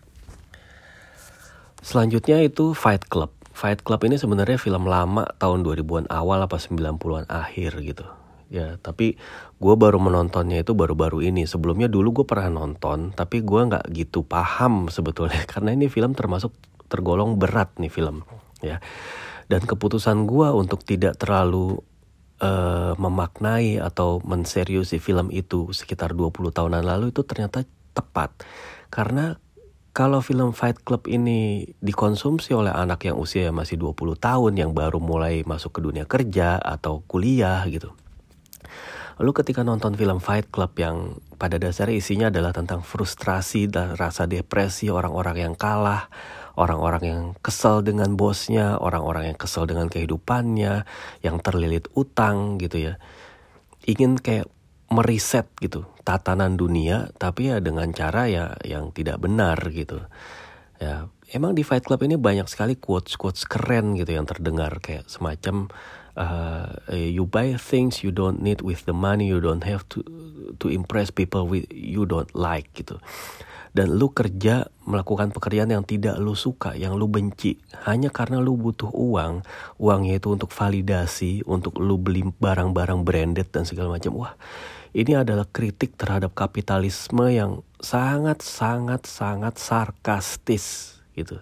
Selanjutnya 1.81 2.37
itu 2.45 2.77
Fight 2.77 3.09
Club. 3.09 3.33
Fight 3.51 3.81
Club 3.81 4.01
ini 4.05 4.15
sebenarnya 4.15 4.61
film 4.61 4.85
lama 4.85 5.25
tahun 5.41 5.65
2000-an 5.65 6.05
awal 6.13 6.45
apa 6.45 6.61
90-an 6.61 7.25
akhir 7.27 7.71
gitu. 7.81 8.05
Ya 8.51 8.75
tapi 8.77 9.15
gue 9.57 9.75
baru 9.79 9.97
menontonnya 9.97 10.61
itu 10.61 10.77
baru-baru 10.77 11.25
ini. 11.25 11.49
Sebelumnya 11.49 11.89
dulu 11.89 12.21
gue 12.21 12.25
pernah 12.29 12.63
nonton 12.63 13.15
tapi 13.17 13.41
gue 13.41 13.61
nggak 13.65 13.89
gitu 13.95 14.21
paham 14.21 14.93
sebetulnya 14.93 15.41
karena 15.51 15.73
ini 15.73 15.89
film 15.89 16.13
termasuk 16.13 16.53
tergolong 16.85 17.41
berat 17.41 17.73
nih 17.81 17.89
film 17.89 18.21
ya. 18.61 18.77
Dan 19.49 19.65
keputusan 19.67 20.29
gue 20.29 20.47
untuk 20.53 20.85
tidak 20.85 21.19
terlalu 21.19 21.81
uh, 22.41 22.93
memaknai 22.97 23.77
atau 23.77 24.19
menseriusi 24.25 24.97
film 24.97 25.29
itu 25.29 25.71
sekitar 25.71 26.17
20 26.17 26.51
tahunan 26.51 26.83
lalu 26.83 27.13
itu 27.13 27.21
ternyata 27.23 27.63
tepat. 27.93 28.33
Karena 28.91 29.37
kalau 29.91 30.23
film 30.23 30.55
Fight 30.55 30.81
Club 30.81 31.07
ini 31.11 31.67
dikonsumsi 31.83 32.55
oleh 32.55 32.71
anak 32.71 33.07
yang 33.07 33.19
usia 33.19 33.51
masih 33.51 33.75
20 33.75 34.17
tahun 34.17 34.53
yang 34.55 34.71
baru 34.71 35.03
mulai 35.03 35.43
masuk 35.43 35.75
ke 35.75 35.79
dunia 35.83 36.07
kerja 36.07 36.57
atau 36.57 37.03
kuliah 37.05 37.59
gitu. 37.67 37.91
Lalu 39.19 39.31
ketika 39.37 39.61
nonton 39.61 39.93
film 39.93 40.17
Fight 40.17 40.49
Club 40.49 40.73
yang 40.81 41.21
pada 41.37 41.61
dasarnya 41.61 41.99
isinya 41.99 42.27
adalah 42.33 42.55
tentang 42.55 42.81
frustrasi 42.81 43.69
dan 43.69 43.93
rasa 43.93 44.25
depresi 44.25 44.89
orang-orang 44.89 45.45
yang 45.45 45.53
kalah, 45.53 46.09
orang-orang 46.61 47.03
yang 47.03 47.23
kesel 47.41 47.81
dengan 47.81 48.13
bosnya, 48.13 48.77
orang-orang 48.77 49.33
yang 49.33 49.37
kesel 49.41 49.65
dengan 49.65 49.89
kehidupannya, 49.89 50.85
yang 51.25 51.41
terlilit 51.41 51.89
utang 51.97 52.61
gitu 52.61 52.93
ya. 52.93 52.93
Ingin 53.89 54.21
kayak 54.21 54.45
meriset 54.93 55.47
gitu 55.63 55.87
tatanan 56.03 56.59
dunia 56.59 57.15
tapi 57.15 57.47
ya 57.47 57.63
dengan 57.63 57.95
cara 57.95 58.27
ya 58.27 58.53
yang 58.61 58.93
tidak 58.93 59.17
benar 59.23 59.57
gitu. 59.73 60.05
Ya, 60.81 61.09
emang 61.33 61.53
di 61.53 61.61
Fight 61.61 61.85
Club 61.85 62.01
ini 62.05 62.17
banyak 62.17 62.49
sekali 62.49 62.73
quotes-quotes 62.73 63.45
keren 63.45 63.93
gitu 63.95 64.17
yang 64.17 64.25
terdengar 64.25 64.81
kayak 64.81 65.05
semacam 65.07 65.69
uh, 66.17 66.67
you 66.91 67.23
buy 67.29 67.55
things 67.55 68.03
you 68.03 68.11
don't 68.11 68.41
need 68.41 68.65
with 68.65 68.83
the 68.89 68.95
money 68.95 69.29
you 69.29 69.39
don't 69.39 69.63
have 69.63 69.85
to 69.87 70.03
to 70.59 70.67
impress 70.67 71.13
people 71.13 71.47
with 71.47 71.69
you 71.69 72.03
don't 72.03 72.33
like 72.35 72.67
gitu 72.73 72.99
dan 73.71 73.95
lu 73.95 74.11
kerja 74.11 74.67
melakukan 74.83 75.31
pekerjaan 75.31 75.71
yang 75.71 75.87
tidak 75.87 76.19
lu 76.19 76.35
suka, 76.35 76.75
yang 76.75 76.99
lu 76.99 77.07
benci, 77.07 77.55
hanya 77.87 78.11
karena 78.11 78.43
lu 78.43 78.59
butuh 78.59 78.91
uang, 78.91 79.47
uangnya 79.79 80.19
itu 80.19 80.27
untuk 80.35 80.51
validasi, 80.51 81.47
untuk 81.47 81.79
lu 81.79 81.95
beli 81.95 82.27
barang-barang 82.27 83.07
branded 83.07 83.47
dan 83.53 83.63
segala 83.63 83.95
macam. 83.95 84.11
Wah, 84.19 84.35
ini 84.91 85.15
adalah 85.15 85.47
kritik 85.47 85.95
terhadap 85.95 86.35
kapitalisme 86.35 87.23
yang 87.31 87.63
sangat 87.79 88.43
sangat 88.43 89.07
sangat 89.07 89.55
sarkastis 89.55 90.99
gitu. 91.15 91.39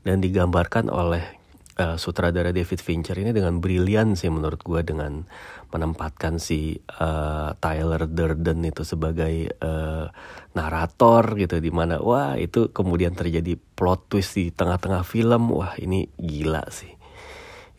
Dan 0.00 0.24
digambarkan 0.24 0.88
oleh 0.88 1.39
uh, 1.80 1.96
sutradara 1.96 2.52
David 2.52 2.84
Fincher 2.84 3.16
ini 3.16 3.32
dengan 3.32 3.58
brilian 3.64 4.12
sih 4.12 4.28
menurut 4.28 4.60
gue 4.60 4.84
dengan 4.84 5.24
menempatkan 5.72 6.36
si 6.36 6.76
uh, 7.00 7.56
Tyler 7.56 8.04
Durden 8.04 8.60
itu 8.68 8.84
sebagai 8.84 9.56
uh, 9.64 10.12
narator 10.52 11.40
gitu 11.40 11.56
di 11.56 11.72
mana 11.72 11.96
wah 12.02 12.36
itu 12.36 12.68
kemudian 12.70 13.16
terjadi 13.16 13.56
plot 13.56 14.12
twist 14.12 14.36
di 14.36 14.52
tengah-tengah 14.52 15.02
film. 15.08 15.56
Wah 15.56 15.72
ini 15.80 16.12
gila 16.20 16.68
sih. 16.68 16.92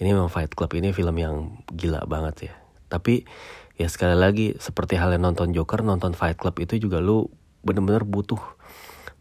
Ini 0.02 0.18
memang 0.18 0.34
Fight 0.34 0.58
Club 0.58 0.74
ini 0.74 0.90
film 0.98 1.14
yang 1.22 1.62
gila 1.70 2.10
banget 2.10 2.50
ya. 2.50 2.54
Tapi 2.90 3.22
ya 3.78 3.86
sekali 3.86 4.18
lagi 4.18 4.58
seperti 4.58 4.98
halnya 4.98 5.22
nonton 5.22 5.54
Joker 5.54 5.86
nonton 5.86 6.18
Fight 6.18 6.42
Club 6.42 6.58
itu 6.58 6.82
juga 6.82 6.98
lu 6.98 7.30
bener-bener 7.62 8.02
butuh 8.02 8.42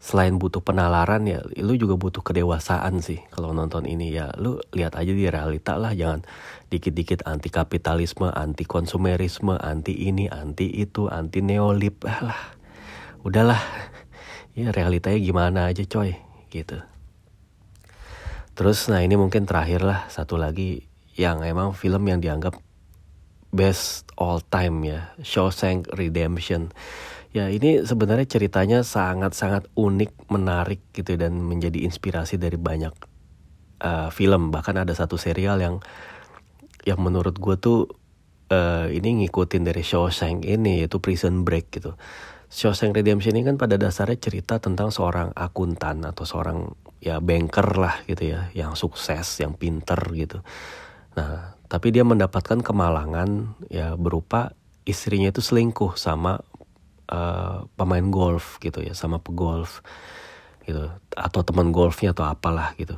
selain 0.01 0.41
butuh 0.41 0.65
penalaran 0.65 1.29
ya 1.29 1.45
lu 1.61 1.77
juga 1.77 1.93
butuh 1.93 2.25
kedewasaan 2.25 3.05
sih 3.05 3.21
kalau 3.29 3.53
nonton 3.53 3.85
ini 3.85 4.09
ya. 4.09 4.33
Lu 4.41 4.57
lihat 4.73 4.97
aja 4.97 5.13
di 5.13 5.29
realita 5.29 5.77
lah 5.77 5.93
jangan 5.93 6.25
dikit-dikit 6.73 7.29
anti 7.29 7.53
kapitalisme 7.53 8.33
anti 8.33 8.65
konsumerisme 8.65 9.61
anti 9.61 10.09
ini 10.09 10.25
anti 10.25 10.73
itu 10.73 11.05
anti 11.05 11.45
neolib 11.45 12.01
ah 12.09 12.19
lah. 12.33 12.41
Udahlah. 13.21 13.61
Ya 14.57 14.73
realitanya 14.73 15.21
gimana 15.21 15.59
aja 15.69 15.85
coy 15.85 16.17
gitu. 16.49 16.81
Terus 18.57 18.89
nah 18.89 18.99
ini 19.05 19.15
mungkin 19.15 19.45
terakhir 19.45 19.85
lah 19.85 20.09
satu 20.11 20.35
lagi 20.35 20.89
yang 21.13 21.45
emang 21.45 21.77
film 21.77 22.09
yang 22.09 22.19
dianggap 22.19 22.57
best 23.53 24.07
all 24.15 24.41
time 24.41 24.81
ya 24.83 25.13
Shawshank 25.21 25.91
Redemption 25.93 26.71
Ya 27.31 27.47
ini 27.47 27.87
sebenarnya 27.87 28.27
ceritanya 28.27 28.83
sangat-sangat 28.83 29.71
unik, 29.79 30.27
menarik 30.27 30.83
gitu 30.91 31.15
dan 31.15 31.39
menjadi 31.39 31.87
inspirasi 31.87 32.35
dari 32.35 32.59
banyak 32.59 32.91
uh, 33.79 34.11
film. 34.11 34.51
Bahkan 34.51 34.83
ada 34.83 34.91
satu 34.91 35.15
serial 35.15 35.63
yang 35.63 35.79
yang 36.83 36.99
menurut 36.99 37.39
gue 37.39 37.55
tuh 37.55 37.87
uh, 38.51 38.91
ini 38.91 39.23
ngikutin 39.23 39.63
dari 39.63 39.79
Shawshank 39.79 40.43
ini 40.43 40.83
yaitu 40.83 40.99
Prison 40.99 41.47
Break 41.47 41.71
gitu. 41.71 41.95
Shawshank 42.51 42.91
Redemption 42.91 43.31
ini 43.31 43.47
kan 43.47 43.55
pada 43.55 43.79
dasarnya 43.79 44.19
cerita 44.19 44.59
tentang 44.59 44.91
seorang 44.91 45.31
akuntan 45.31 46.03
atau 46.03 46.27
seorang 46.27 46.75
ya 46.99 47.23
banker 47.23 47.79
lah 47.79 48.03
gitu 48.11 48.27
ya, 48.27 48.51
yang 48.51 48.75
sukses, 48.75 49.39
yang 49.39 49.55
pinter 49.55 49.97
gitu. 50.11 50.43
Nah, 51.15 51.55
tapi 51.71 51.95
dia 51.95 52.03
mendapatkan 52.03 52.59
kemalangan 52.59 53.55
ya 53.71 53.95
berupa 53.95 54.51
istrinya 54.83 55.31
itu 55.31 55.39
selingkuh 55.39 55.95
sama 55.95 56.43
uh, 57.11 57.67
pemain 57.75 58.07
golf 58.07 58.57
gitu 58.63 58.79
ya 58.81 58.95
sama 58.95 59.19
pegolf 59.19 59.83
gitu. 60.65 60.89
Atau 61.13 61.43
teman 61.43 61.75
golfnya 61.75 62.15
atau 62.15 62.25
apalah 62.25 62.73
gitu. 62.79 62.97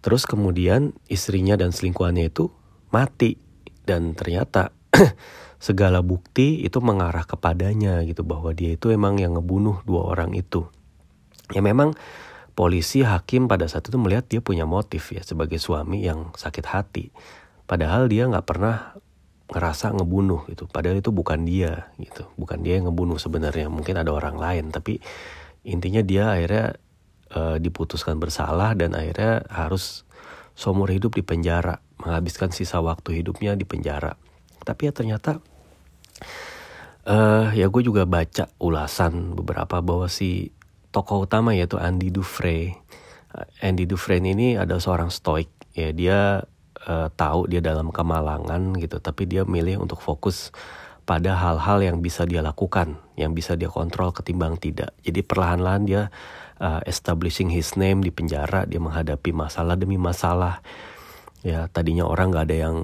Terus 0.00 0.24
kemudian 0.24 0.96
istrinya 1.12 1.60
dan 1.60 1.70
selingkuhannya 1.70 2.32
itu 2.32 2.48
mati. 2.88 3.36
Dan 3.84 4.16
ternyata 4.16 4.72
segala 5.60 6.00
bukti 6.00 6.64
itu 6.64 6.80
mengarah 6.80 7.28
kepadanya 7.28 8.00
gitu 8.08 8.24
bahwa 8.24 8.56
dia 8.56 8.74
itu 8.74 8.88
emang 8.88 9.20
yang 9.20 9.36
ngebunuh 9.36 9.84
dua 9.84 10.16
orang 10.16 10.32
itu. 10.32 10.64
Ya 11.52 11.60
memang 11.60 11.92
polisi 12.56 13.04
hakim 13.04 13.48
pada 13.48 13.68
saat 13.68 13.88
itu 13.88 13.98
melihat 14.00 14.26
dia 14.30 14.40
punya 14.40 14.64
motif 14.64 15.12
ya 15.12 15.20
sebagai 15.20 15.60
suami 15.60 16.06
yang 16.06 16.32
sakit 16.32 16.64
hati. 16.64 17.12
Padahal 17.68 18.10
dia 18.10 18.26
nggak 18.26 18.46
pernah 18.46 18.98
ngerasa 19.50 19.92
ngebunuh 19.98 20.46
gitu. 20.46 20.70
Padahal 20.70 21.02
itu 21.02 21.10
bukan 21.10 21.42
dia 21.42 21.90
gitu. 21.98 22.26
Bukan 22.38 22.62
dia 22.62 22.78
yang 22.78 22.90
ngebunuh 22.90 23.18
sebenarnya. 23.18 23.66
Mungkin 23.66 23.98
ada 23.98 24.14
orang 24.14 24.38
lain 24.38 24.70
tapi 24.70 25.02
intinya 25.66 26.00
dia 26.00 26.30
akhirnya 26.32 26.78
uh, 27.34 27.56
diputuskan 27.58 28.16
bersalah 28.22 28.78
dan 28.78 28.94
akhirnya 28.94 29.44
harus 29.50 30.06
seumur 30.54 30.88
hidup 30.94 31.18
di 31.18 31.26
penjara. 31.26 31.82
Menghabiskan 32.00 32.54
sisa 32.54 32.78
waktu 32.80 33.20
hidupnya 33.20 33.58
di 33.58 33.66
penjara. 33.66 34.14
Tapi 34.62 34.88
ya 34.88 34.92
ternyata 34.94 35.42
uh, 37.10 37.50
ya 37.52 37.66
gue 37.66 37.82
juga 37.82 38.06
baca 38.06 38.48
ulasan 38.62 39.34
beberapa 39.34 39.82
bahwa 39.82 40.06
si 40.06 40.54
tokoh 40.94 41.26
utama 41.26 41.54
yaitu 41.58 41.78
Andy 41.78 42.14
Dufresne. 42.14 42.78
Andy 43.62 43.86
Dufresne 43.86 44.34
ini 44.34 44.58
ada 44.58 44.78
seorang 44.82 45.10
stoik. 45.10 45.50
Ya 45.74 45.94
dia 45.94 46.50
uh, 46.90 47.08
tahu 47.14 47.46
dia 47.46 47.62
dalam 47.62 47.94
kemalangan 47.94 48.74
gitu 48.82 48.98
tapi 48.98 49.30
dia 49.30 49.46
milih 49.46 49.78
untuk 49.78 50.02
fokus 50.02 50.50
pada 51.06 51.38
hal-hal 51.38 51.82
yang 51.82 51.98
bisa 52.02 52.26
dia 52.26 52.42
lakukan 52.42 52.98
yang 53.14 53.34
bisa 53.34 53.58
dia 53.58 53.66
kontrol 53.66 54.14
ketimbang 54.14 54.58
tidak. 54.58 54.94
Jadi 55.02 55.26
perlahan-lahan 55.26 55.82
dia 55.86 56.02
uh, 56.58 56.82
establishing 56.86 57.50
his 57.50 57.74
name 57.78 58.02
di 58.02 58.10
penjara 58.14 58.66
dia 58.66 58.82
menghadapi 58.82 59.30
masalah 59.30 59.74
demi 59.78 59.98
masalah. 59.98 60.62
Ya 61.40 61.66
tadinya 61.72 62.06
orang 62.06 62.30
nggak 62.34 62.46
ada 62.50 62.56
yang 62.68 62.76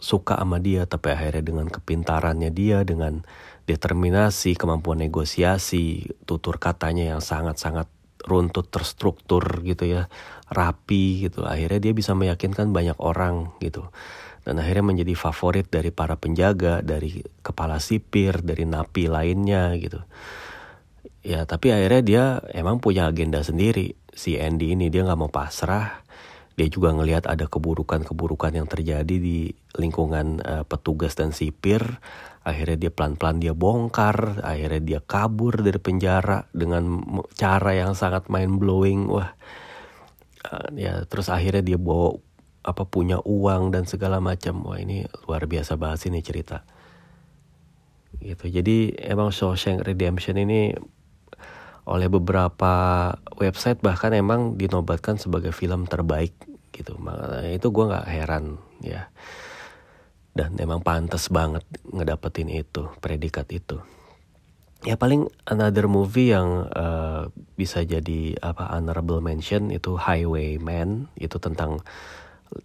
suka 0.00 0.36
sama 0.36 0.60
dia 0.60 0.84
tapi 0.84 1.16
akhirnya 1.16 1.40
dengan 1.40 1.66
kepintarannya 1.72 2.52
dia 2.52 2.84
dengan 2.84 3.24
determinasi 3.64 4.52
kemampuan 4.52 5.00
negosiasi 5.00 6.12
tutur 6.28 6.60
katanya 6.60 7.16
yang 7.16 7.24
sangat-sangat 7.24 7.88
runtut 8.24 8.68
terstruktur 8.68 9.44
gitu 9.64 9.84
ya 9.88 10.08
rapi 10.50 11.28
gitu. 11.28 11.44
Akhirnya 11.44 11.80
dia 11.80 11.92
bisa 11.96 12.12
meyakinkan 12.12 12.74
banyak 12.74 12.98
orang 13.00 13.56
gitu. 13.60 13.88
Dan 14.44 14.60
akhirnya 14.60 14.84
menjadi 14.84 15.14
favorit 15.16 15.72
dari 15.72 15.88
para 15.88 16.20
penjaga 16.20 16.84
dari 16.84 17.24
kepala 17.40 17.80
sipir 17.80 18.44
dari 18.44 18.68
napi 18.68 19.08
lainnya 19.08 19.72
gitu. 19.80 20.04
Ya 21.24 21.48
tapi 21.48 21.72
akhirnya 21.72 22.02
dia 22.04 22.24
emang 22.52 22.84
punya 22.84 23.08
agenda 23.08 23.40
sendiri 23.40 23.96
si 24.12 24.36
Andy 24.36 24.76
ini. 24.76 24.92
Dia 24.92 25.08
nggak 25.08 25.20
mau 25.20 25.32
pasrah. 25.32 26.04
Dia 26.54 26.70
juga 26.70 26.94
ngelihat 26.94 27.26
ada 27.26 27.50
keburukan-keburukan 27.50 28.54
yang 28.54 28.70
terjadi 28.70 29.16
di 29.18 29.50
lingkungan 29.74 30.38
uh, 30.44 30.62
petugas 30.62 31.16
dan 31.18 31.34
sipir. 31.34 31.82
Akhirnya 32.44 32.76
dia 32.76 32.92
pelan-pelan 32.92 33.40
dia 33.40 33.56
bongkar 33.56 34.44
akhirnya 34.44 34.82
dia 34.84 35.00
kabur 35.00 35.64
dari 35.64 35.80
penjara 35.80 36.44
dengan 36.52 37.00
cara 37.32 37.72
yang 37.72 37.96
sangat 37.96 38.28
mind 38.28 38.60
blowing 38.60 39.08
wah 39.08 39.32
ya 40.76 41.04
terus 41.08 41.32
akhirnya 41.32 41.64
dia 41.64 41.78
bawa 41.80 42.20
apa 42.64 42.88
punya 42.88 43.20
uang 43.20 43.76
dan 43.76 43.84
segala 43.84 44.18
macam. 44.24 44.64
Wah 44.64 44.80
ini 44.80 45.04
luar 45.28 45.44
biasa 45.44 45.76
sih 46.00 46.08
ini 46.08 46.24
cerita. 46.24 46.64
Gitu. 48.18 48.48
Jadi 48.48 48.96
emang 48.96 49.28
Shawshank 49.28 49.84
Redemption 49.84 50.40
ini 50.40 50.72
oleh 51.84 52.08
beberapa 52.08 53.12
website 53.36 53.84
bahkan 53.84 54.16
emang 54.16 54.56
dinobatkan 54.56 55.20
sebagai 55.20 55.52
film 55.52 55.84
terbaik 55.84 56.32
gitu. 56.72 56.96
Makanya 56.96 57.52
itu 57.52 57.68
gue 57.68 57.84
nggak 57.84 58.08
heran 58.08 58.56
ya. 58.80 59.12
Dan 60.34 60.58
emang 60.58 60.82
pantas 60.82 61.28
banget 61.30 61.62
ngedapetin 61.92 62.50
itu 62.50 62.90
predikat 62.98 63.46
itu 63.54 63.78
ya 64.84 65.00
paling 65.00 65.32
another 65.48 65.88
movie 65.88 66.36
yang 66.36 66.68
uh, 66.68 67.32
bisa 67.56 67.80
jadi 67.82 68.36
apa 68.44 68.68
honorable 68.76 69.24
mention 69.24 69.72
itu 69.72 69.96
Highwayman. 69.96 71.08
Itu 71.16 71.40
tentang 71.40 71.80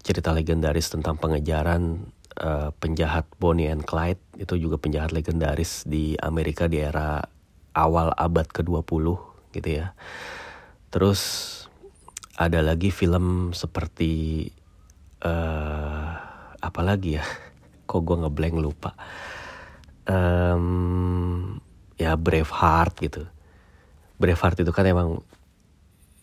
cerita 0.04 0.36
legendaris 0.36 0.92
tentang 0.92 1.16
pengejaran 1.16 2.12
uh, 2.44 2.76
penjahat 2.78 3.26
Bonnie 3.40 3.72
and 3.72 3.88
Clyde. 3.88 4.20
Itu 4.36 4.60
juga 4.60 4.76
penjahat 4.76 5.16
legendaris 5.16 5.88
di 5.88 6.20
Amerika 6.20 6.68
di 6.68 6.84
era 6.84 7.24
awal 7.74 8.12
abad 8.20 8.52
ke-20 8.52 9.06
gitu 9.56 9.70
ya. 9.72 9.96
Terus 10.92 11.22
ada 12.36 12.60
lagi 12.60 12.92
film 12.92 13.56
seperti 13.56 14.44
uh, 15.24 16.12
apa 16.60 16.82
lagi 16.84 17.16
ya? 17.16 17.24
Kok 17.90 18.02
gue 18.04 18.18
ngeblank 18.28 18.56
lupa? 18.60 18.92
Um, 20.10 21.62
ya 22.00 22.16
Braveheart 22.16 22.96
gitu. 23.04 23.28
Braveheart 24.18 24.64
itu 24.64 24.72
kan 24.72 24.88
emang 24.88 25.22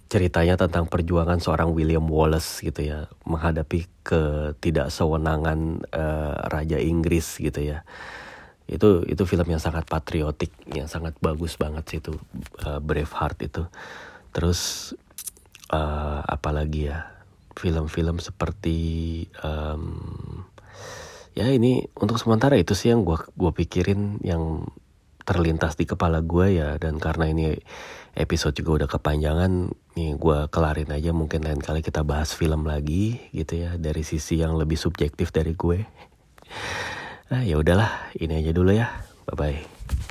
ceritanya 0.06 0.54
tentang 0.54 0.86
perjuangan 0.86 1.42
seorang 1.42 1.74
William 1.74 2.06
Wallace 2.06 2.62
gitu 2.62 2.78
ya 2.78 3.10
menghadapi 3.26 3.90
ketidaksewenangan 4.06 5.82
uh, 5.92 6.46
Raja 6.48 6.80
Inggris 6.80 7.36
gitu 7.36 7.60
ya. 7.60 7.84
Itu 8.66 9.04
itu 9.06 9.22
film 9.28 9.46
yang 9.46 9.62
sangat 9.62 9.86
patriotik 9.86 10.50
yang 10.72 10.88
sangat 10.90 11.14
bagus 11.20 11.54
banget 11.60 11.84
sih 11.86 11.98
itu 12.00 12.16
uh, 12.64 12.80
Braveheart 12.80 13.38
itu. 13.46 13.62
Terus 14.30 14.92
uh, 15.74 16.22
apalagi 16.24 16.90
ya 16.90 17.10
film-film 17.56 18.20
seperti 18.20 18.78
um, 19.40 20.44
ya 21.32 21.48
ini 21.50 21.88
untuk 21.96 22.20
sementara 22.20 22.54
itu 22.60 22.76
sih 22.76 22.92
yang 22.92 23.02
gue 23.02 23.16
gua 23.32 23.52
pikirin 23.56 24.20
yang 24.20 24.68
terlintas 25.26 25.74
di 25.74 25.84
kepala 25.84 26.22
gue 26.22 26.62
ya 26.62 26.78
dan 26.78 27.02
karena 27.02 27.26
ini 27.26 27.58
episode 28.16 28.54
juga 28.56 28.84
udah 28.84 28.88
kepanjangan 28.88 29.74
nih 29.98 30.16
gue 30.16 30.38
kelarin 30.48 30.88
aja 30.94 31.10
mungkin 31.12 31.44
lain 31.44 31.60
kali 31.60 31.82
kita 31.82 32.06
bahas 32.06 32.32
film 32.32 32.64
lagi 32.64 33.18
gitu 33.34 33.66
ya 33.66 33.76
dari 33.76 34.06
sisi 34.06 34.40
yang 34.40 34.56
lebih 34.56 34.78
subjektif 34.78 35.34
dari 35.34 35.52
gue. 35.52 35.84
Ah, 37.26 37.42
ya 37.42 37.58
udahlah 37.58 38.14
ini 38.16 38.38
aja 38.38 38.54
dulu 38.54 38.70
ya. 38.70 38.88
Bye 39.26 39.34
bye 39.34 40.05